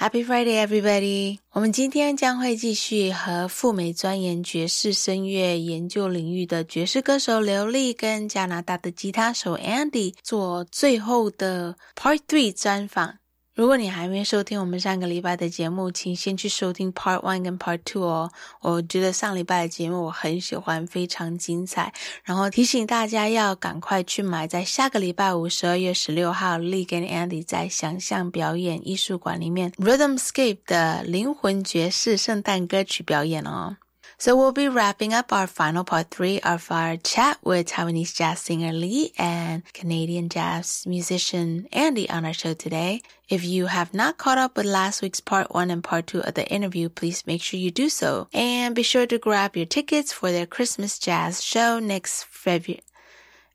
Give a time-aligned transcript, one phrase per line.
[0.00, 1.40] Happy Friday, everybody！
[1.50, 13.18] 我们今天将会继续和赴美钻研爵士声乐研究领域的爵士歌手刘丽跟加拿大的吉他手 Andy 做最后的 Part Three 专访。
[13.52, 18.30] 如果你还没收听我们上个礼拜的节目，请先去收听 Part One 跟 Part Two 哦。
[18.60, 21.92] 我觉得上礼拜的节目我很喜欢，非常精彩。
[22.24, 33.76] 然后提醒大家要赶快去买，在下个礼拜五十二月十六号，Lee 跟 Andy 在想象表演艺术馆里面 Rhythmscape 的灵魂爵士圣诞歌曲表演哦。
[34.20, 38.70] So we'll be wrapping up our final part three of our chat with Taiwanese jazz singer
[38.70, 43.00] Li and Canadian jazz musician Andy on our show today.
[43.30, 46.34] If you have not caught up with last week's part one and part two of
[46.34, 48.28] the interview, please make sure you do so.
[48.34, 52.82] And be sure to grab your tickets for their Christmas jazz show next February.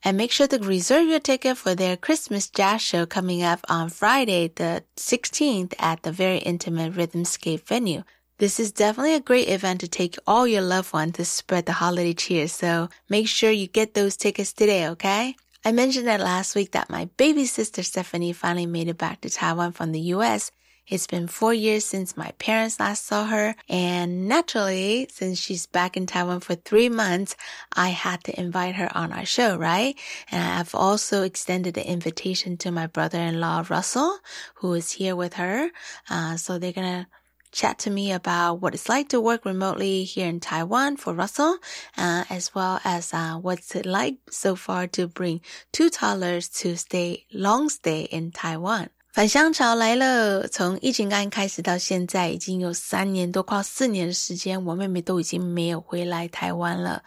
[0.03, 3.89] And make sure to reserve your ticket for their Christmas jazz show coming up on
[3.89, 8.01] Friday, the 16th at the very intimate Rhythmscape venue.
[8.38, 11.72] This is definitely a great event to take all your loved ones to spread the
[11.72, 12.50] holiday cheer.
[12.50, 15.38] So make sure you get those tickets today, okay?
[15.63, 19.29] I mentioned that last week that my baby sister Stephanie finally made it back to
[19.29, 20.51] Taiwan from the US.
[20.85, 23.56] It's been four years since my parents last saw her.
[23.69, 27.38] And naturally, since she's back in Taiwan for three months,
[27.72, 29.95] I had to invite her on our show, right?
[30.29, 34.19] And I've also extended the invitation to my brother-in-law, Russel,
[34.56, 35.69] who is here with her.
[36.09, 37.07] Uh, so they're to
[37.55, 41.57] chat to me about what it's like to work remotely here in Taiwan for Russel,
[41.97, 45.39] uh, as well as uh, what's it like so far to bring
[45.71, 48.89] two toddlers to stay long stay in Taiwan.
[49.13, 50.45] 返乡潮来了！
[50.49, 57.01] 从疫情刚开始到现在，已经有三年多，快四年的时间，我妹妹都已经没有回来台湾了。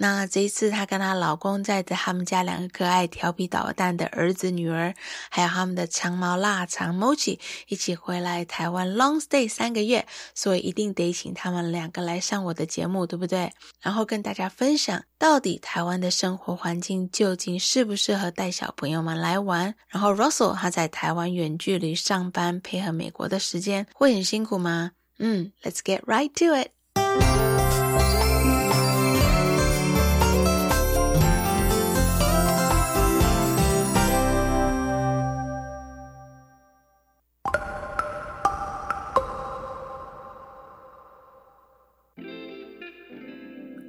[0.00, 4.94] 那这一次，她跟她老公带着他们家两个可爱、调皮捣蛋的儿子、女儿，
[5.28, 13.52] 还有他们的长毛腊肠 Mochi 一起回来台湾 long stay 三个月，所以一定得请他们两个来上我的节目，对不对？
[13.82, 19.74] 然后跟大家分享，到底台湾的生活环境究竟适不适合带小朋友们来玩？
[19.88, 24.92] 然后 Russell 他在台湾远距离上班，配合美国的时间，会很辛苦吗？
[25.18, 27.57] 嗯，Let's get right to it。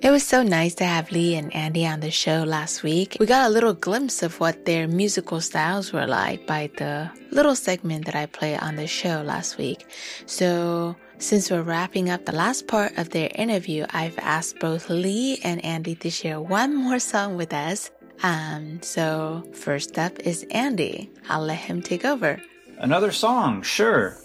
[0.09, 3.15] It was so nice to have Li and Andy on the show last week.
[3.19, 7.53] We got a little glimpse of what their musical styles were like by the little
[7.53, 9.85] segment that I played on the show last week.
[10.25, 15.37] So, since we're wrapping up the last part of their interview, I've asked both Li
[15.43, 17.91] and Andy to share one more song with us.
[18.23, 21.11] Um, so first up is Andy.
[21.29, 22.41] I'll let him take over.
[22.79, 24.17] Another song, sure.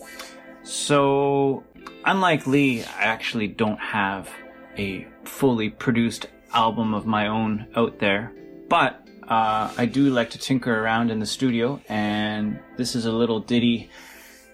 [0.63, 1.63] So,
[2.07, 4.31] unlike Li, I actually don't have
[4.79, 8.33] a fully produced album of my own out there.
[8.69, 13.13] But uh, I do like to tinker around in the studio, and this is a
[13.13, 13.91] little ditty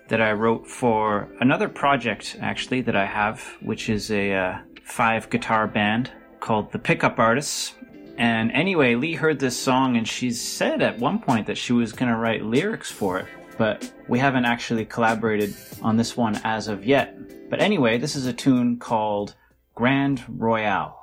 [0.08, 5.30] that I wrote for another project actually that I have, which is a uh, five
[5.30, 7.74] guitar band called the Pickup Artists.
[8.18, 11.92] And anyway, Li heard this song and she said at one point that she was
[11.92, 13.26] going to write lyrics for it,
[13.56, 17.16] but we haven't actually collaborated on this one as of yet.
[17.48, 19.34] But anyway, this is a tune called
[19.80, 20.94] Grand Royale.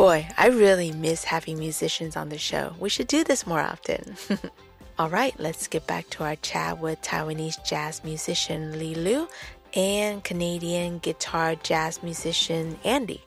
[0.00, 2.72] Boy, I really miss having musicians on the show.
[2.80, 4.16] We should do this more often.
[4.98, 9.28] All right, let's get back to our chat with Taiwanese jazz musician Li Liu
[9.74, 13.22] and Canadian guitar jazz musician Andy.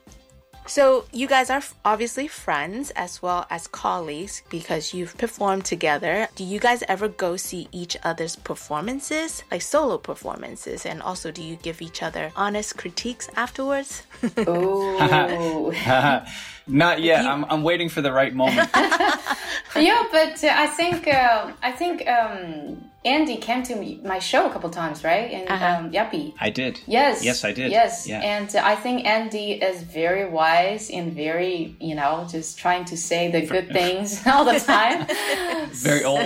[0.66, 6.28] So, you guys are obviously friends as well as colleagues because you've performed together.
[6.36, 10.86] Do you guys ever go see each other's performances, like solo performances?
[10.86, 14.02] And also, do you give each other honest critiques afterwards?
[14.46, 15.70] Oh.
[16.66, 17.26] Not yet.
[17.26, 18.70] I'm, I'm waiting for the right moment.
[19.76, 24.46] yeah, but uh, I think uh, I think um, Andy came to me, my show
[24.46, 25.30] a couple times, right?
[25.30, 25.66] And Uh-huh.
[25.78, 26.32] um, Yappy.
[26.40, 26.80] I did.
[26.86, 27.22] Yes.
[27.22, 27.70] Yes, I did.
[27.70, 28.06] Yes.
[28.06, 28.20] Yeah.
[28.20, 32.96] And uh, I think Andy is very wise and very, you know, just trying to
[32.96, 35.06] say the good things all the time.
[35.74, 36.20] Very old.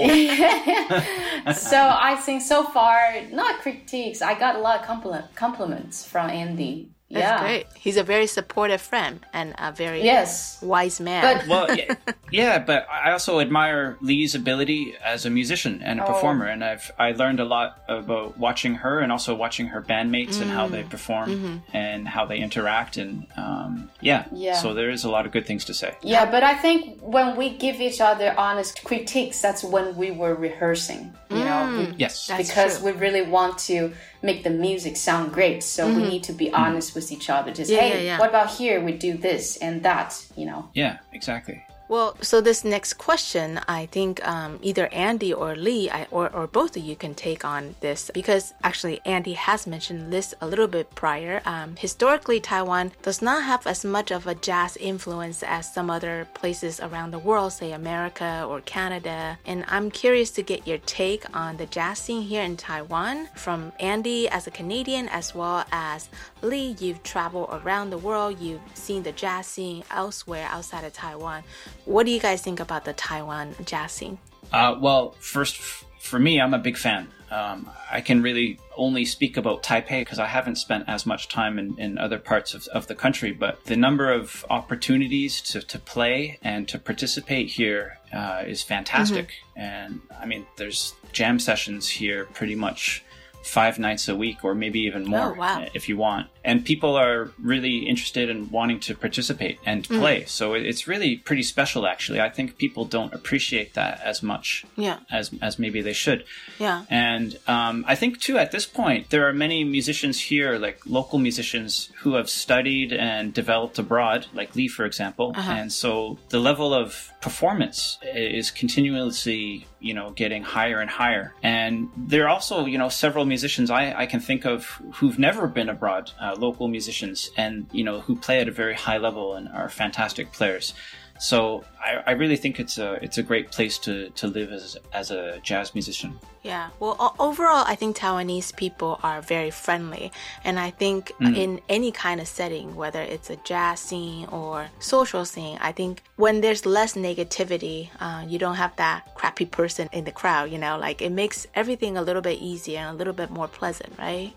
[1.56, 1.78] so
[2.10, 2.98] I think so far,
[3.32, 4.20] not critiques.
[4.22, 6.90] I got a lot of compliment, compliments from Andy.
[7.10, 7.40] That's yeah.
[7.40, 7.66] great.
[7.74, 10.58] He's a very supportive friend and a very Yes.
[10.60, 11.22] wise man.
[11.38, 11.94] But well, yeah,
[12.30, 16.12] yeah, but I also admire Li's ability as a musician and a Oh.
[16.12, 20.40] performer, and I've I learned a lot about watching her and also watching her bandmates
[20.42, 24.56] and how they perform and how they interact, and um, yeah, Yeah.
[24.60, 25.94] So there is a lot of good things to say.
[26.02, 30.34] Yeah, but I think when we give each other honest critiques, that's when we were
[30.34, 31.14] rehearsing.
[31.48, 31.94] You know, we- mm.
[31.98, 32.92] Yes, That's because true.
[32.92, 35.62] we really want to make the music sound great.
[35.62, 36.08] So we mm-hmm.
[36.08, 37.52] need to be honest with each other.
[37.52, 38.18] Just Yeah, hey, yeah, yeah.
[38.18, 38.82] what about here?
[38.82, 40.24] We do this and that.
[40.36, 40.68] You know.
[40.74, 41.64] yeah, exactly.
[41.88, 46.46] Well, so this next question, I think um, either Andy or Li, I, or, or
[46.46, 50.66] both of you can take on this because actually Andy has mentioned this a little
[50.66, 51.40] bit prior.
[51.46, 56.28] Um, historically, Taiwan does not have as much of a jazz influence as some other
[56.34, 59.38] places around the world, say America or Canada.
[59.46, 63.72] And I'm curious to get your take on the jazz scene here in Taiwan from
[63.80, 66.10] Andy as a Canadian as well as
[66.42, 66.76] Li.
[66.78, 71.44] You've traveled around the world, you've seen the jazz scene elsewhere outside of Taiwan.
[71.88, 74.18] What do you guys think about the Taiwan jazz scene?
[74.52, 77.08] Uh, well, first, for me, I'm a big fan.
[77.30, 81.58] Um, I can really only speak about Taipei because I haven't spent as much time
[81.58, 83.32] in, in other parts of, of the country.
[83.32, 89.32] But the number of opportunities to, to play and to participate here uh, is fantastic.
[89.56, 93.02] And I mean, there's jam sessions here pretty much
[93.42, 95.66] five nights a week or maybe even more Oh, wow.
[95.72, 96.28] if you want.
[96.48, 97.20] And people are
[97.52, 100.18] really interested in wanting to participate and play.
[100.38, 102.20] So it's really pretty special, actually.
[102.28, 104.46] I think people don't appreciate that as much
[104.86, 106.20] Yeah, as as maybe they should.
[106.66, 106.78] yeah.
[107.08, 111.18] And um, I think too at this point there are many musicians here, like local
[111.28, 111.70] musicians,
[112.02, 115.26] who have studied and developed abroad, like Lee, for example.
[115.36, 115.90] And so
[116.34, 116.88] the level of
[117.20, 121.26] performance is continuously, you know, getting higher and higher.
[121.42, 124.60] And there are also, you know, several musicians I, I can think of
[124.96, 128.74] who've never been abroad, uh, local musicians, and you know, who play at a very
[128.74, 130.74] high level and are fantastic players.
[131.18, 134.76] So I, I really think it's a it's a great place to, to live as
[134.92, 136.18] as a jazz musician.
[136.42, 136.70] Yeah.
[136.78, 140.12] Well, overall, I think Taiwanese people are very friendly.
[140.44, 145.24] And I think in any kind of setting, whether it's a jazz scene or social
[145.24, 150.04] scene, I think when there's less negativity, uh, you don't have that crappy person in
[150.04, 153.12] the crowd, you know, like it makes everything a little bit easier and a little
[153.12, 154.32] bit more pleasant, right?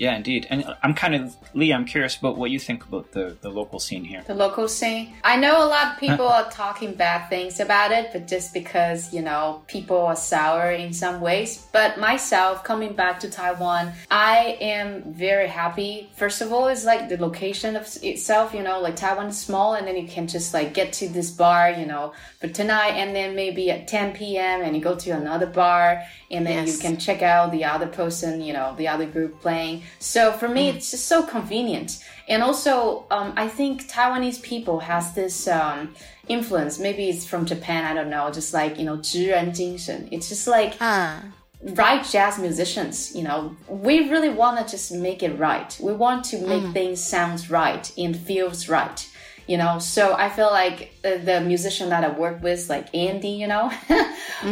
[0.00, 0.46] Yeah, indeed.
[0.48, 1.74] And I'm kind of Li.
[1.76, 4.22] I'm curious about what you think about the the local scene here.
[4.26, 5.04] the local scene.
[5.32, 9.12] I know a lot of people are talking bad things about it, but just because,
[9.16, 11.50] you know, people are sour in some ways.
[11.78, 15.92] But myself, coming back to Taiwan, I am very happy.
[16.22, 19.74] First of all, it's like the location of itself, you know, like Taiwan is small
[19.76, 22.04] and then you can just like get to this bar, you know,
[22.40, 24.62] for tonight and then maybe at 10 p.m.
[24.64, 26.68] and you go to another bar and then Yes.
[26.76, 29.82] you can check out the other person, you know, the other group playing.
[29.99, 31.99] So for me, it's just so convenient.
[32.27, 35.93] And also, um, I think Taiwanese people has this um,
[36.27, 36.79] influence.
[36.79, 37.85] Maybe it's from Japan.
[37.85, 38.31] I don't know.
[38.31, 40.07] Just like you know, 职人精神.
[40.11, 41.21] It's just like Ah,
[41.61, 43.15] right jazz musicians.
[43.15, 45.77] You know, we really want to just make it right.
[45.79, 49.07] We want to make things sounds right and feels right.
[49.47, 53.29] You know, so I feel like uh, the musician that I work with, like Andy,
[53.29, 53.69] you know,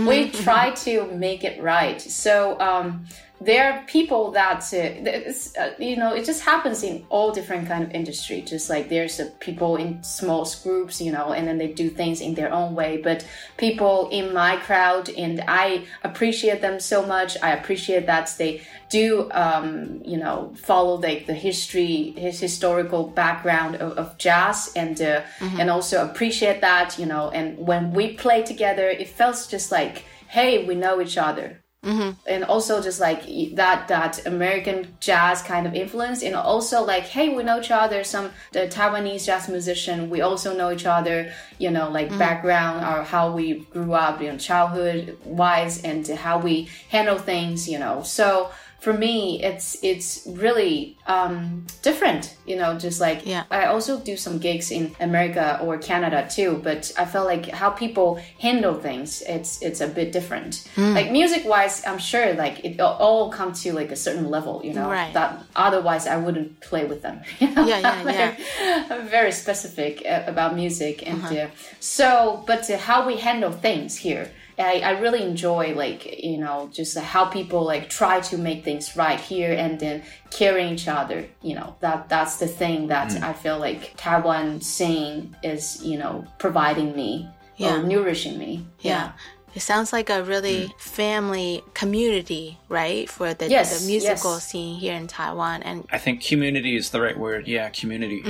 [0.05, 1.99] we try to make it right.
[1.99, 3.05] So um,
[3.40, 7.68] there are people that uh, it's, uh, you know it just happens in all different
[7.68, 8.40] kind of industry.
[8.42, 12.20] Just like there's uh, people in small groups, you know, and then they do things
[12.20, 12.96] in their own way.
[12.96, 13.26] But
[13.56, 17.36] people in my crowd, and I appreciate them so much.
[17.40, 23.76] I appreciate that they do, um, you know, follow like the history, his historical background
[23.76, 27.30] of, of jazz, and uh, and also appreciate that, you know.
[27.30, 32.10] And when we play together, it feels just like, hey, we know each other Mm-hmm.
[32.26, 33.22] and also just like
[33.54, 38.02] that that American jazz kind of influence, and also like hey, we know each other.
[38.02, 41.32] Some the Taiwanese jazz musician, we also know each other.
[41.58, 42.18] You know, like mm-hmm.
[42.18, 47.68] background or how we grew up, you know, childhood wise, and how we handle things.
[47.68, 53.42] You know, so for me it's it's really um, different you know just like Yeah.
[53.50, 57.70] i also do some gigs in america or canada too but i felt like how
[57.70, 60.94] people handle things it's it's a bit different Hmm.
[60.94, 64.72] like music wise i'm sure like it all- come to like a certain level you
[64.72, 65.12] know Right.
[65.12, 67.66] that otherwise i wouldn't play with them you know?
[67.66, 68.86] Yeah, yeah, yeah.
[68.90, 71.34] I'm very specific uh, about music and Uh-huh.
[71.34, 71.48] uh,
[71.80, 72.08] so
[72.46, 76.98] but uh, how we handle things here I, I really enjoy like you know just
[76.98, 81.54] how people like try to make things right here and then caring each other you
[81.54, 83.22] know that that's the thing that Mm.
[83.22, 87.76] I feel like Taiwan scene is you know providing me Yeah.
[87.76, 89.12] or nourishing me Yeah.
[89.54, 93.08] It sounds like a really family community, right?
[93.08, 94.46] For the, Yes, the musical yes.
[94.48, 97.48] scene here in Taiwan and I think community is the right word.
[97.48, 98.20] Yeah, community.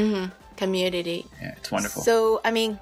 [0.56, 1.26] community.
[1.42, 2.02] Yeah, it's wonderful.
[2.02, 2.78] So, I mean,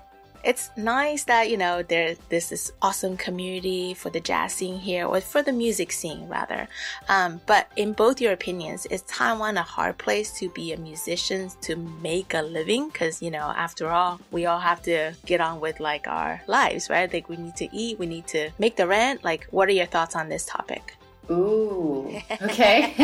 [0.46, 5.04] it's nice that, you know, there's this, this awesome community for the jazz scene here,
[5.04, 6.68] or for the music scene, rather.
[7.08, 11.50] Um, but in both your opinions, is Taiwan a hard place to be a musician
[11.62, 12.88] to make a living?
[12.88, 16.88] Because, you know, after all, we all have to get on with like our lives,
[16.88, 17.12] right?
[17.12, 19.24] Like we need to eat, we need to make the rent.
[19.24, 20.95] Like, what are your thoughts on this topic?
[21.30, 22.08] Ooh,
[22.42, 22.94] okay.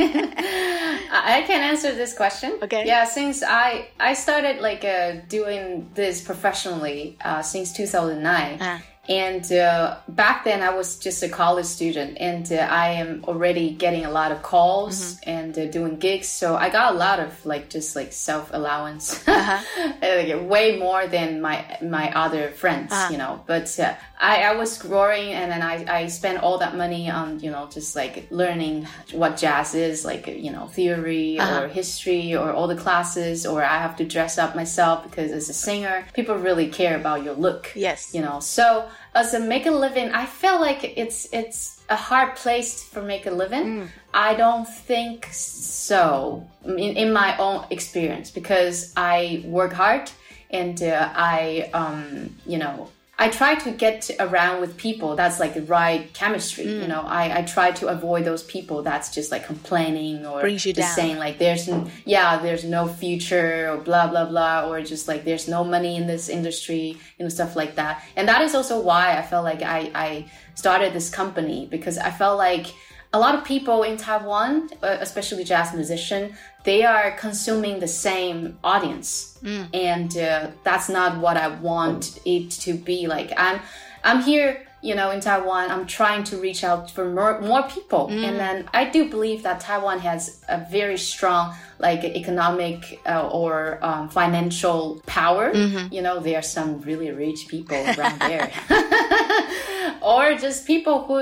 [1.14, 2.58] I can answer this question.
[2.62, 2.86] Okay.
[2.86, 8.58] Yeah, since I I started like uh, doing this professionally uh, since 2009.
[8.60, 8.80] Ah.
[9.12, 13.66] And uh, back then, I was just a college student, and uh, I am already
[13.84, 16.28] getting a lot of calls and uh, doing gigs.
[16.28, 21.40] So I got a lot of like just like self allowance, like way more than
[21.40, 23.42] my my other friends, you know.
[23.46, 27.40] But uh, I, I was growing, and then I, I spent all that money on
[27.40, 32.50] you know just like learning what jazz is, like you know theory or history or
[32.52, 36.36] all the classes, or I have to dress up myself because as a singer, people
[36.36, 38.14] really care about your look Yes.
[38.14, 42.34] you know so as a make a living i feel like it's it's a hard
[42.36, 43.88] place for make a living.
[44.14, 50.10] I don't think so in, in my own experience because i work hard
[50.50, 52.88] and uh, i um you know
[53.18, 56.64] I try to get around with people that's like the right chemistry.
[56.64, 56.88] You mm.
[56.88, 60.72] know, I, I try to avoid those people that's just like complaining or Brings you
[60.72, 60.96] just down.
[60.96, 65.24] saying like there's n- yeah there's no future or blah blah blah or just like
[65.24, 68.80] there's no money in this industry you know stuff like that and that is also
[68.80, 72.66] why i felt like i i started this company because i felt like
[73.14, 78.58] a lot of people in taiwan uh, especially jazz musician they are consuming the same
[78.62, 79.36] audience.
[79.74, 83.06] And uh, that's not what i want it to be.
[83.08, 83.60] Like i'm
[84.04, 85.70] i'm here you know in taiwan.
[85.70, 88.04] I'm trying to reach out for more, more people.
[88.26, 93.78] And then i do believe that taiwan has a very strong like economic uh, or
[93.82, 95.52] um, financial power.
[95.90, 98.48] You know there are some really rich people around there
[100.02, 101.16] or just people who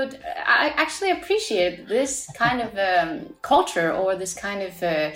[0.45, 5.11] I actually appreciate this kind of um, culture or this kind of uh,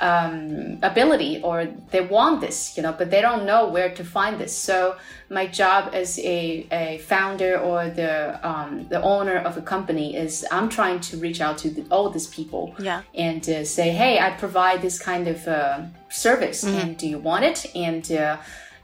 [0.00, 4.38] um, ability or they want this, you know, but they don't know where to find
[4.38, 4.56] this.
[4.56, 4.96] So
[5.28, 10.46] my job as a, a founder or the um, the owner of a company is
[10.50, 13.02] I'm trying to reach out to the, all these people Yeah.
[13.14, 17.44] and uh, say, hey, I provide this kind of uh, service, and do you want
[17.44, 17.66] it?
[17.74, 18.38] And uh,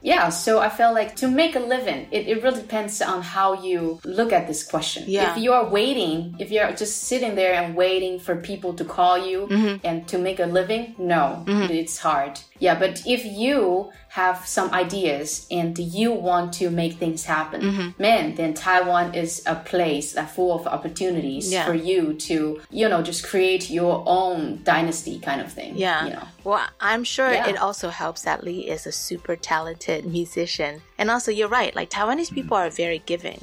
[0.07, 3.61] yeah, so I felt like to make a living, it, it really depends on how
[3.61, 5.03] you look at this question.
[5.05, 5.33] Yeah.
[5.33, 9.17] If you are waiting, if you're just sitting there and waiting for people to call
[9.17, 9.85] you mm-hmm.
[9.85, 11.73] and to make a living, no, mm-hmm.
[11.73, 12.39] it's hard.
[12.57, 18.01] Yeah, but if you have some ideas and you want to make things happen, mm-hmm.
[18.01, 21.65] man, then Taiwan is a place that full of opportunities Yeah.
[21.67, 22.37] for you to,
[22.71, 25.71] you know, just create your own dynasty kind of thing.
[25.77, 26.05] Yeah.
[26.05, 26.27] You know.
[26.43, 27.51] Well, I'm sure Yeah.
[27.51, 30.81] it also helps that Li is a super talented musician.
[30.97, 32.35] And also, you're right, like Taiwanese mm-hmm.
[32.39, 33.39] people are very giving.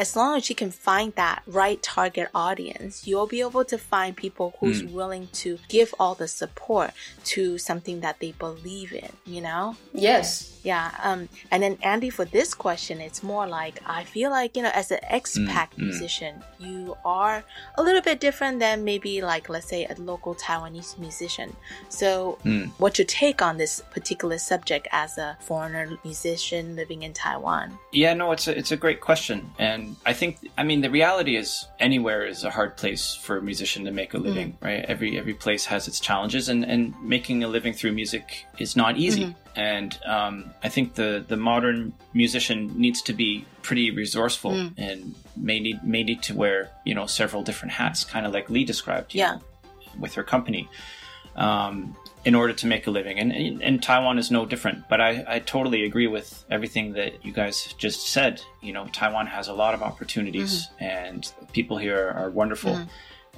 [0.00, 4.16] As long as you can find that right target audience, you'll be able to find
[4.16, 4.94] people who's hmm.
[4.94, 6.92] willing to give all the support
[7.24, 9.76] to something that they believe in, you know?
[9.92, 10.58] Yes.
[10.62, 10.90] Yeah.
[11.02, 14.70] Um, and then Andy, for this question, it's more like I feel like you know,
[14.74, 15.78] as an expat mm, mm.
[15.78, 17.42] musician, you are
[17.76, 21.56] a little bit different than maybe like let's say a local Taiwanese musician.
[21.88, 22.70] So, mm.
[22.78, 27.78] what's your take on this particular subject as a foreigner musician living in Taiwan?
[27.92, 30.90] Yeah, no, it's a, it's a great question, and And I think, I mean, the
[30.90, 34.84] reality is anywhere is a hard place for a musician to make a living, right?
[34.84, 38.96] Every every place has its challenges, and and making a living through music is not
[38.96, 39.24] easy.
[39.24, 39.49] Mm-hmm.
[39.56, 45.60] And um, I think the the modern musician needs to be pretty resourceful and may
[45.60, 49.14] need may need to wear you know several different hats, kind of like Li described.
[49.14, 49.34] Yeah.
[49.34, 49.40] know,
[49.98, 50.68] with her company
[51.36, 53.18] um, in order to make a living.
[53.18, 54.88] And, and, and Taiwan is no different.
[54.88, 58.42] But I, I totally agree with everything that you guys just said.
[58.60, 62.78] You know, Taiwan has a lot of opportunities, and people here are wonderful.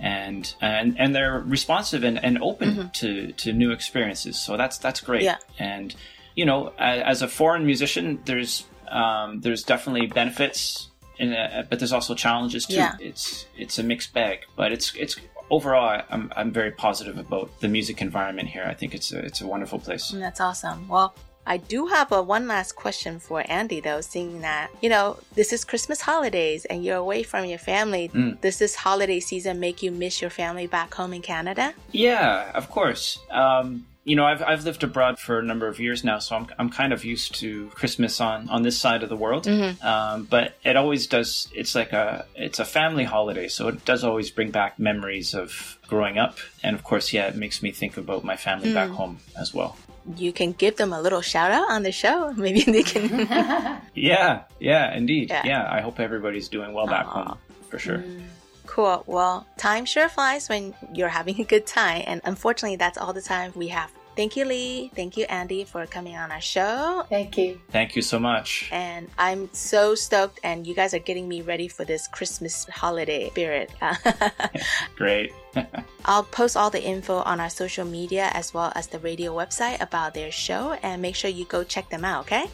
[0.00, 4.38] And, and and they're responsive and, and open to, to new experiences.
[4.38, 5.22] So that's that's great.
[5.22, 5.36] Yeah.
[5.58, 5.94] And
[6.34, 10.88] you know, as a foreign musician, there's um, there's definitely benefits,
[11.20, 12.74] a, but there's also challenges too.
[12.74, 12.96] Yeah.
[13.00, 15.16] It's it's a mixed bag, but it's it's
[15.50, 18.64] overall I'm I'm very positive about the music environment here.
[18.66, 20.10] I think it's a it's a wonderful place.
[20.10, 20.88] That's awesome.
[20.88, 21.14] Well,
[21.46, 25.52] I do have a one last question for Andy though, seeing that, you know, this
[25.52, 28.10] is Christmas holidays and you're away from your family.
[28.40, 31.74] Does this holiday season make you miss your family back home in Canada?
[31.90, 33.18] Yeah, of course.
[33.30, 36.46] Um, you know, I've I've lived abroad for a number of years now, so I'm
[36.58, 39.46] I'm kind of used to Christmas on on this side of the world.
[39.46, 41.48] Um, but it always does.
[41.54, 45.78] It's like a it's a family holiday, so it does always bring back memories of
[45.86, 49.18] growing up, and of course, yeah, it makes me think about my family back home
[49.38, 49.76] as well.
[50.16, 52.32] You can give them a little shout out on the show.
[52.36, 53.80] Maybe they can.
[53.94, 55.30] Yeah, yeah, indeed.
[55.30, 55.42] Yeah.
[55.44, 57.10] Yeah, I hope everybody's doing well back Aw.
[57.10, 57.38] home
[57.68, 57.98] for sure.
[57.98, 58.22] Mm.
[58.66, 59.04] cool.
[59.06, 62.02] Well, time sure flies when you're having a good time.
[62.06, 63.90] And unfortunately, that's all the time we have.
[64.14, 64.90] Thank you, Li.
[64.94, 67.04] Thank you, Andy, for coming on our show.
[67.08, 67.60] Thank you.
[67.70, 68.68] Thank you so much.
[68.70, 73.30] And I'm so stoked, and you guys are getting me ready for this Christmas holiday
[73.30, 73.70] spirit.
[74.96, 75.32] Great.
[76.04, 79.80] I'll post all the info on our social media as well as the radio website
[79.80, 82.44] about their show, and make sure you go check them out, okay?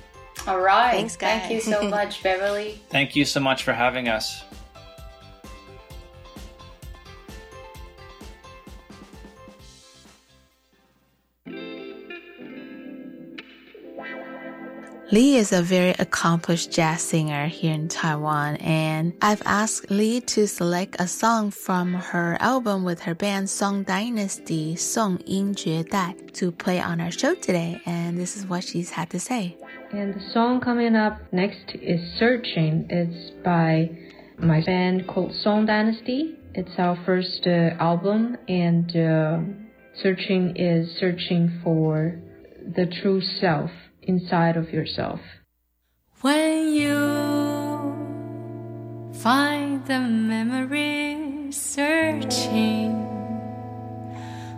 [0.47, 0.93] All right.
[0.93, 1.41] Thanks, guys.
[1.43, 2.81] Thank you so much, Beverly.
[2.91, 4.45] Thank you so much for having us.
[15.11, 20.47] Li is a very accomplished jazz singer here in Taiwan, and I've asked Li to
[20.47, 26.15] select a song from her album with her band Song Dynasty, Song Yin Jue Dai,
[26.35, 29.57] to play on our show today, and this is what she's had to say.
[29.93, 32.87] And the song coming up next is Searching.
[32.91, 33.89] It's by
[34.37, 36.37] my band called Song Dynasty.
[36.53, 39.39] It's our first uh, album, and uh,
[40.03, 42.21] Searching is searching for
[42.77, 43.71] the true self
[44.09, 45.21] inside of yourself.
[46.23, 46.99] When you
[49.23, 53.07] find the memories searching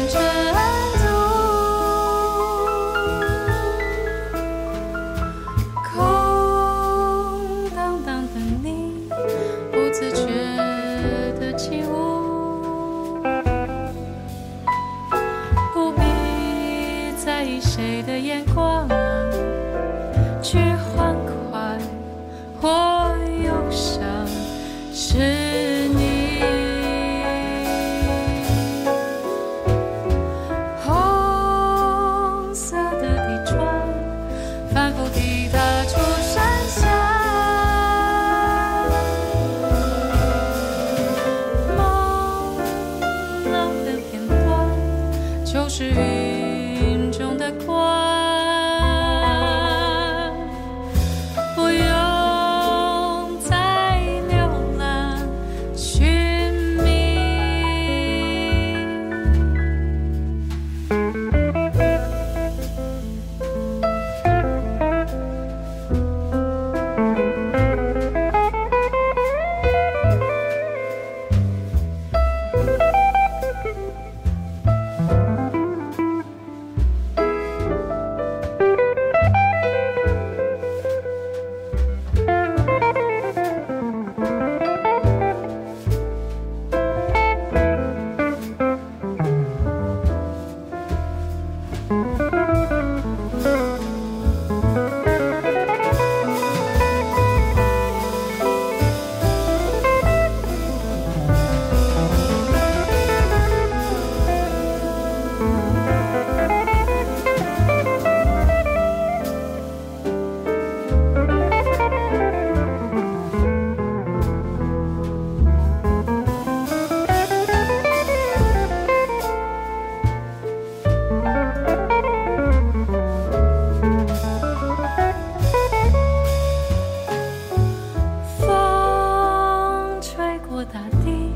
[130.66, 131.34] 大地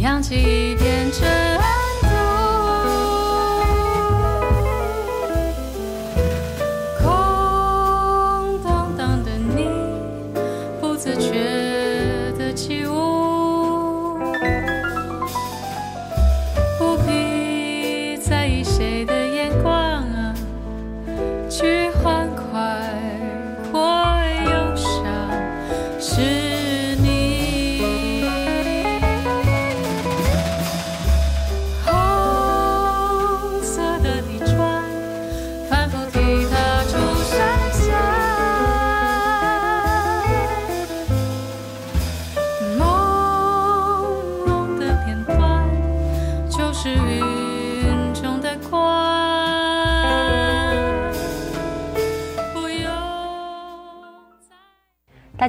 [0.00, 1.49] 扬起一片尘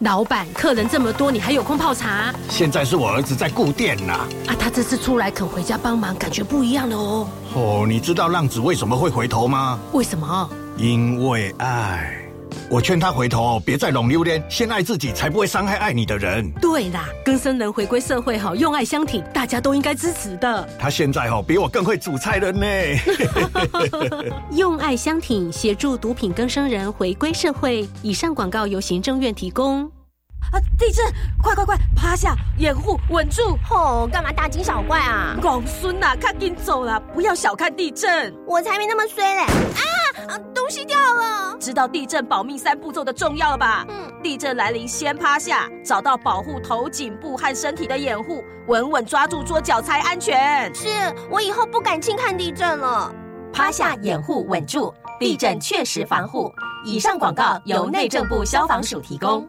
[0.00, 2.34] 老板，客人这么多，你还有空泡茶？
[2.50, 7.28] 现在是我儿子在顾店呐、啊，他这次出来肯回家帮忙，感觉不一样了哦。
[7.54, 9.78] 哦，你知道浪子为什么会回头吗？
[9.92, 10.50] 为什么？
[10.76, 12.23] 因为爱。
[12.68, 16.50] 我劝他回头，别再拢榴莲，先爱自己，才不会伤害爱你的人。
[16.60, 20.68] 对啦，更生人回归社会好，用爱相挺，大家都应该支持的。
[20.78, 22.66] 他现在哦，比我更会煮菜了呢。
[24.52, 27.88] 用爱相挺，协助毒品更生人回归社会。
[28.02, 29.90] 以上广告由行政院提供。
[30.52, 30.60] 啊！
[30.78, 31.02] 地震！
[31.42, 33.56] 快快快，趴下，掩护，稳住！
[33.70, 35.34] 哦，干嘛大惊小怪啊？
[35.40, 37.00] 公孙呐，看紧走啦！
[37.14, 39.40] 不要小看地震，我才没那么衰嘞！
[39.40, 41.56] 啊啊，东西掉了！
[41.58, 43.84] 知道地震保命三步骤的重要了吧？
[43.88, 50.74] 嗯，地震来临先趴下，找到保护头、颈部和身体的掩护，稳稳抓住桌角才安全。
[50.74, 50.88] 是
[51.30, 53.12] 我以后不敢轻看地震了。
[53.52, 56.52] 趴下，掩护，稳住，地震确实防护。
[56.84, 59.48] 以上广告由内政部消防署提供。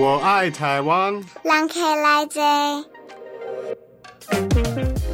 [0.00, 2.40] 我爱台湾，兰克来着。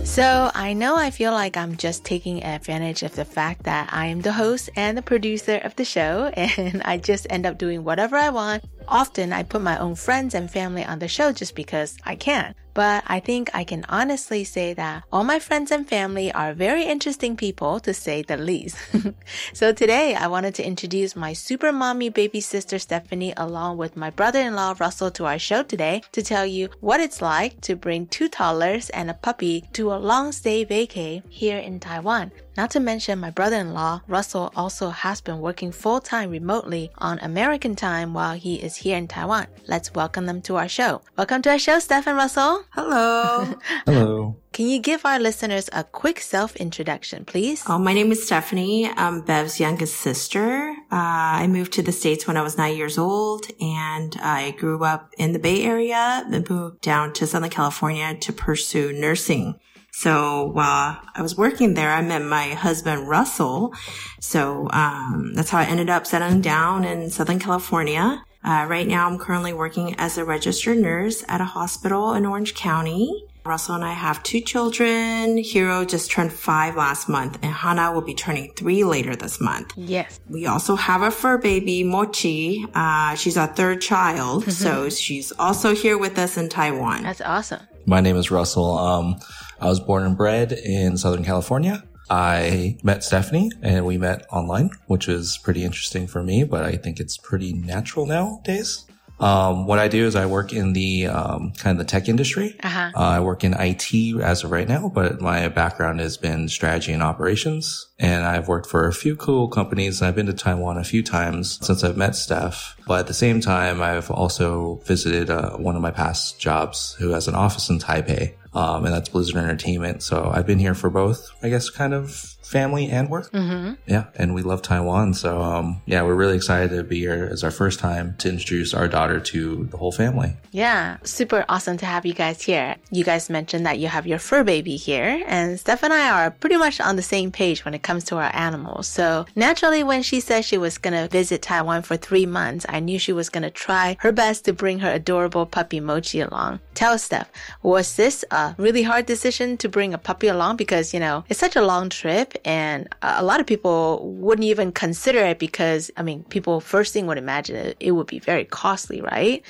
[0.04, 4.06] So, I know I feel like I'm just taking advantage of the fact that I
[4.06, 7.82] am the host and the producer of the show, and I just end up doing
[7.82, 8.64] whatever I want.
[8.86, 12.54] Often, I put my own friends and family on the show just because I can.
[12.74, 16.84] But I think I can honestly say that all my friends and family are very
[16.84, 18.76] interesting people, to say the least.
[19.52, 24.10] so today, I wanted to introduce my super mommy baby sister Stephanie along with my
[24.10, 28.28] brother-in-law Russel to our show today to tell you what it's like to bring two
[28.28, 32.32] toddlers and a puppy to a long stay vacay here in Taiwan.
[32.56, 38.12] Not to mention my brother-in-law Russel also has been working full-time remotely on American time
[38.12, 39.46] while he is here in Taiwan.
[39.68, 41.02] Let's welcome them to our show.
[41.16, 42.64] Welcome to our show, Steph and Russel.
[42.70, 43.54] Hello.
[43.86, 44.36] Hello.
[44.52, 47.62] Can you give our listeners a quick self-introduction, please?
[47.68, 48.88] Oh, my name is Stephanie.
[48.88, 50.70] I'm Bev's youngest sister.
[50.92, 54.84] Uh, I moved to the States when I was nine years old and I grew
[54.84, 59.58] up in the Bay Area, then moved down to Southern California to pursue nursing.
[59.96, 63.72] So while I was working there, I met my husband, Russel.
[64.18, 68.24] So, um, that's how I ended up settling down in Southern California.
[68.42, 72.54] Uh, right now I'm currently working as a registered nurse at a hospital in Orange
[72.56, 73.24] County.
[73.46, 75.38] Russel and I have two children.
[75.38, 79.74] Hero just turned five last month and Hana will be turning three later this month.
[79.76, 80.18] Yes.
[80.28, 82.66] We also have a fur baby, Mochi.
[82.74, 84.50] Uh, she's our third child.
[84.50, 87.04] so she's also here with us in Taiwan.
[87.04, 87.60] That's awesome.
[87.86, 88.76] My name is Russel.
[88.78, 89.20] Um,
[89.64, 91.82] I was born and bred in Southern California.
[92.10, 96.76] I met Stephanie and we met online, which was pretty interesting for me, but I
[96.76, 98.84] think it's pretty natural nowadays.
[99.20, 102.56] Um, what I do is I work in the um, kind of the tech industry.
[102.62, 102.90] Uh-huh.
[102.94, 106.92] Uh, I work in IT as of right now, but my background has been strategy
[106.92, 107.86] and operations.
[107.98, 110.02] And I've worked for a few cool companies.
[110.02, 112.76] I've been to Taiwan a few times since I've met Steph.
[112.86, 117.10] But at the same time, I've also visited uh, one of my past jobs who
[117.10, 118.34] has an office in Taipei.
[118.54, 120.02] Um, and that's Blizzard Entertainment.
[120.02, 123.32] So I've been here for both, I guess, kind of family and work.
[123.32, 123.74] Mm-hmm.
[123.86, 125.12] Yeah, and we love Taiwan.
[125.14, 128.72] So, um, yeah, we're really excited to be here as our first time to introduce
[128.72, 130.30] our daughter to the whole family.
[130.52, 132.76] Yeah, super awesome to have you guys here.
[132.92, 136.30] You guys mentioned that you have your fur baby here, and Steph and I are
[136.30, 138.86] pretty much on the same page when it comes to our animals.
[138.86, 142.78] So, naturally, when she said she was going to visit Taiwan for three months, I
[142.78, 146.60] knew she was going to try her best to bring her adorable puppy Mochi along.
[146.74, 147.30] Tell Steph,
[147.62, 150.56] was this a really hard decision to bring a puppy along?
[150.56, 154.72] Because, you know, it's such a long trip and a lot of people wouldn't even
[154.72, 158.44] consider it because I mean people first thing would imagine it, it would be very
[158.44, 159.42] costly, right?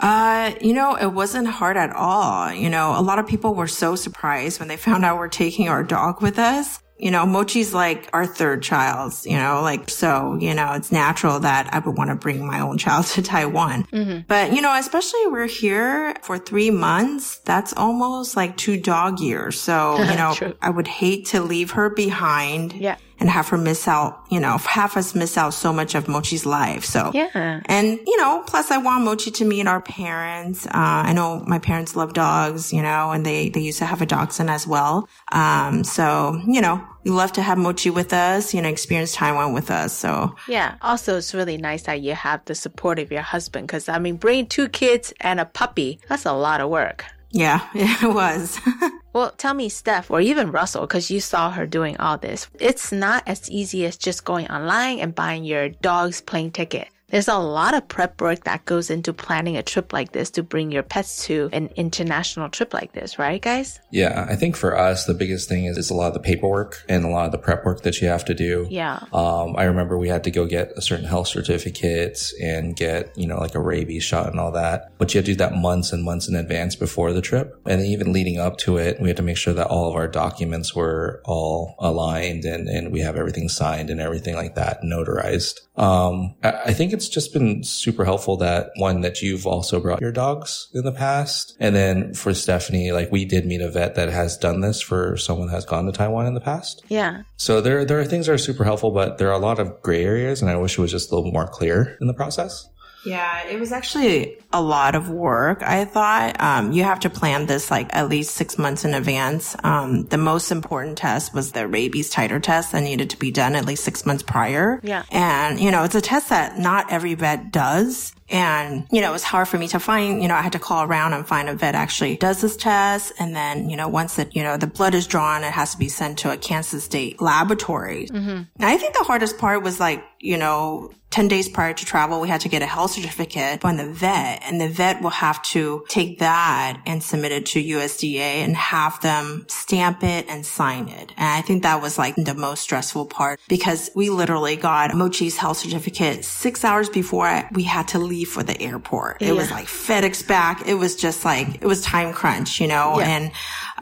[0.00, 2.50] Uh, you know, it wasn't hard at all.
[2.52, 5.68] You know, a lot of people were so surprised when they found out we're taking
[5.68, 6.82] our dog with us.
[7.00, 11.40] You know, Mochi's like our third child, you know, like, so, you know, it's natural
[11.40, 13.84] that I would want to bring my own child to Taiwan.
[13.84, 14.20] Mm-hmm.
[14.28, 19.60] But, you know, especially we're here for three months, that's almost like two dog years.
[19.60, 22.74] So, you know, I would hate to leave her behind.
[22.74, 22.96] Yeah.
[23.20, 26.46] And have her miss out, you know, have us miss out so much of Mochi's
[26.46, 26.86] life.
[26.86, 27.60] So, yeah.
[27.66, 30.66] And, you know, plus I want Mochi to meet our parents.
[30.66, 34.00] Uh, I know my parents love dogs, you know, and they, they used to have
[34.00, 35.06] a dachshund as well.
[35.32, 39.52] Um, so, you know, we love to have Mochi with us, you know, experience Taiwan
[39.52, 39.92] with us.
[39.92, 40.76] So, yeah.
[40.82, 44.16] Also, it's really nice that you have the support of your husband because, I mean,
[44.16, 47.04] bringing two kids and a puppy, that's a lot of work.
[47.30, 48.58] Yeah, it was.
[49.12, 52.48] well, tell me, Steph, or even Russel, because you saw her doing all this.
[52.58, 56.88] It's not as easy as just going online and buying your dog's plane ticket.
[57.10, 60.42] There's a lot of prep work that goes into planning a trip like this to
[60.42, 63.80] bring your pets to an international trip like this, right, guys?
[63.90, 66.84] Yeah, I think for us, the biggest thing is, is a lot of the paperwork
[66.88, 68.68] and a lot of the prep work that you have to do.
[68.70, 69.00] Yeah.
[69.12, 73.26] Um, I remember we had to go get a certain health certificate and get, you
[73.26, 74.92] know, like a rabies shot and all that.
[74.98, 77.60] But you had to do that months and months in advance before the trip.
[77.66, 80.06] And even leading up to it, we had to make sure that all of our
[80.06, 85.60] documents were all aligned and, and we have everything signed and everything like that notarized.
[85.76, 90.00] Um, I, I think it's just been super helpful that one that you've also brought
[90.00, 91.56] your dogs in the past.
[91.60, 95.16] And then for Stephanie, like we did meet a vet that has done this for
[95.16, 96.82] someone that has gone to Taiwan in the past.
[96.88, 97.22] Yeah.
[97.36, 99.82] So there, there are things that are super helpful, but there are a lot of
[99.82, 102.69] gray areas and I wish it was just a little more clear in the process.
[103.04, 105.62] Yeah, it was actually a lot of work.
[105.62, 109.56] I thought, um, you have to plan this like at least six months in advance.
[109.64, 113.54] Um, the most important test was the rabies titer test that needed to be done
[113.54, 114.80] at least six months prior.
[114.82, 115.04] Yeah.
[115.10, 118.14] And, you know, it's a test that not every vet does.
[118.30, 120.58] And, you know, it was hard for me to find, you know, I had to
[120.58, 123.12] call around and find a vet actually does this test.
[123.18, 125.78] And then, you know, once it, you know, the blood is drawn, it has to
[125.78, 128.06] be sent to a Kansas state laboratory.
[128.06, 128.42] Mm-hmm.
[128.60, 132.28] I think the hardest part was like, you know, 10 days prior to travel, we
[132.28, 135.84] had to get a health certificate from the vet and the vet will have to
[135.88, 141.12] take that and submit it to USDA and have them stamp it and sign it.
[141.16, 145.36] And I think that was like the most stressful part because we literally got Mochi's
[145.36, 149.20] health certificate six hours before we had to leave for the airport.
[149.22, 150.66] It was like FedEx back.
[150.66, 153.06] It was just like, it was time crunch, you know, Yeah.
[153.08, 153.24] and,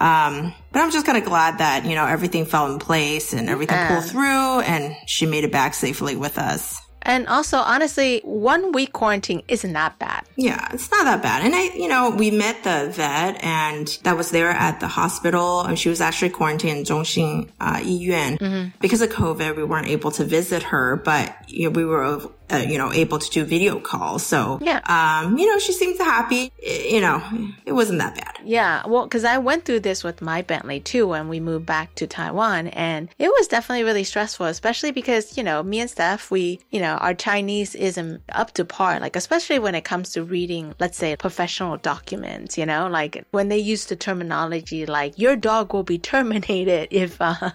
[0.00, 3.48] um, but I'm just kind of glad that, you know, everything fell in place and
[3.48, 3.88] everything Yeah.
[3.88, 6.80] pulled through and she made it back safely with us.
[7.02, 10.24] And also, honestly, one week quarantine isn't that bad.
[10.36, 11.42] Yeah, it's not that bad.
[11.42, 15.62] And I, you know, we met the vet and that was there at the hospital
[15.62, 18.72] and she was actually quarantined in Zhongxin uh, 医院.
[18.80, 22.20] Because of COVID, we weren't able to visit her, but you know, we were,
[22.52, 24.24] uh, you know, able to do video calls.
[24.24, 24.80] So, Yeah.
[24.86, 26.52] um, you know, she seems happy.
[26.66, 27.22] I- You know,
[27.66, 28.34] it wasn't that bad.
[28.44, 31.94] Yeah, well, because I went through this with my Bentley too when we moved back
[31.96, 36.30] to Taiwan, and it was definitely really stressful, especially because, you know, me and Steph,
[36.30, 40.22] we, you know, our Chinese isn't up to par, like, especially when it comes to
[40.24, 45.36] reading, let's say, professional documents, you know, like when they use the terminology like, your
[45.36, 47.50] dog will be terminated if, uh,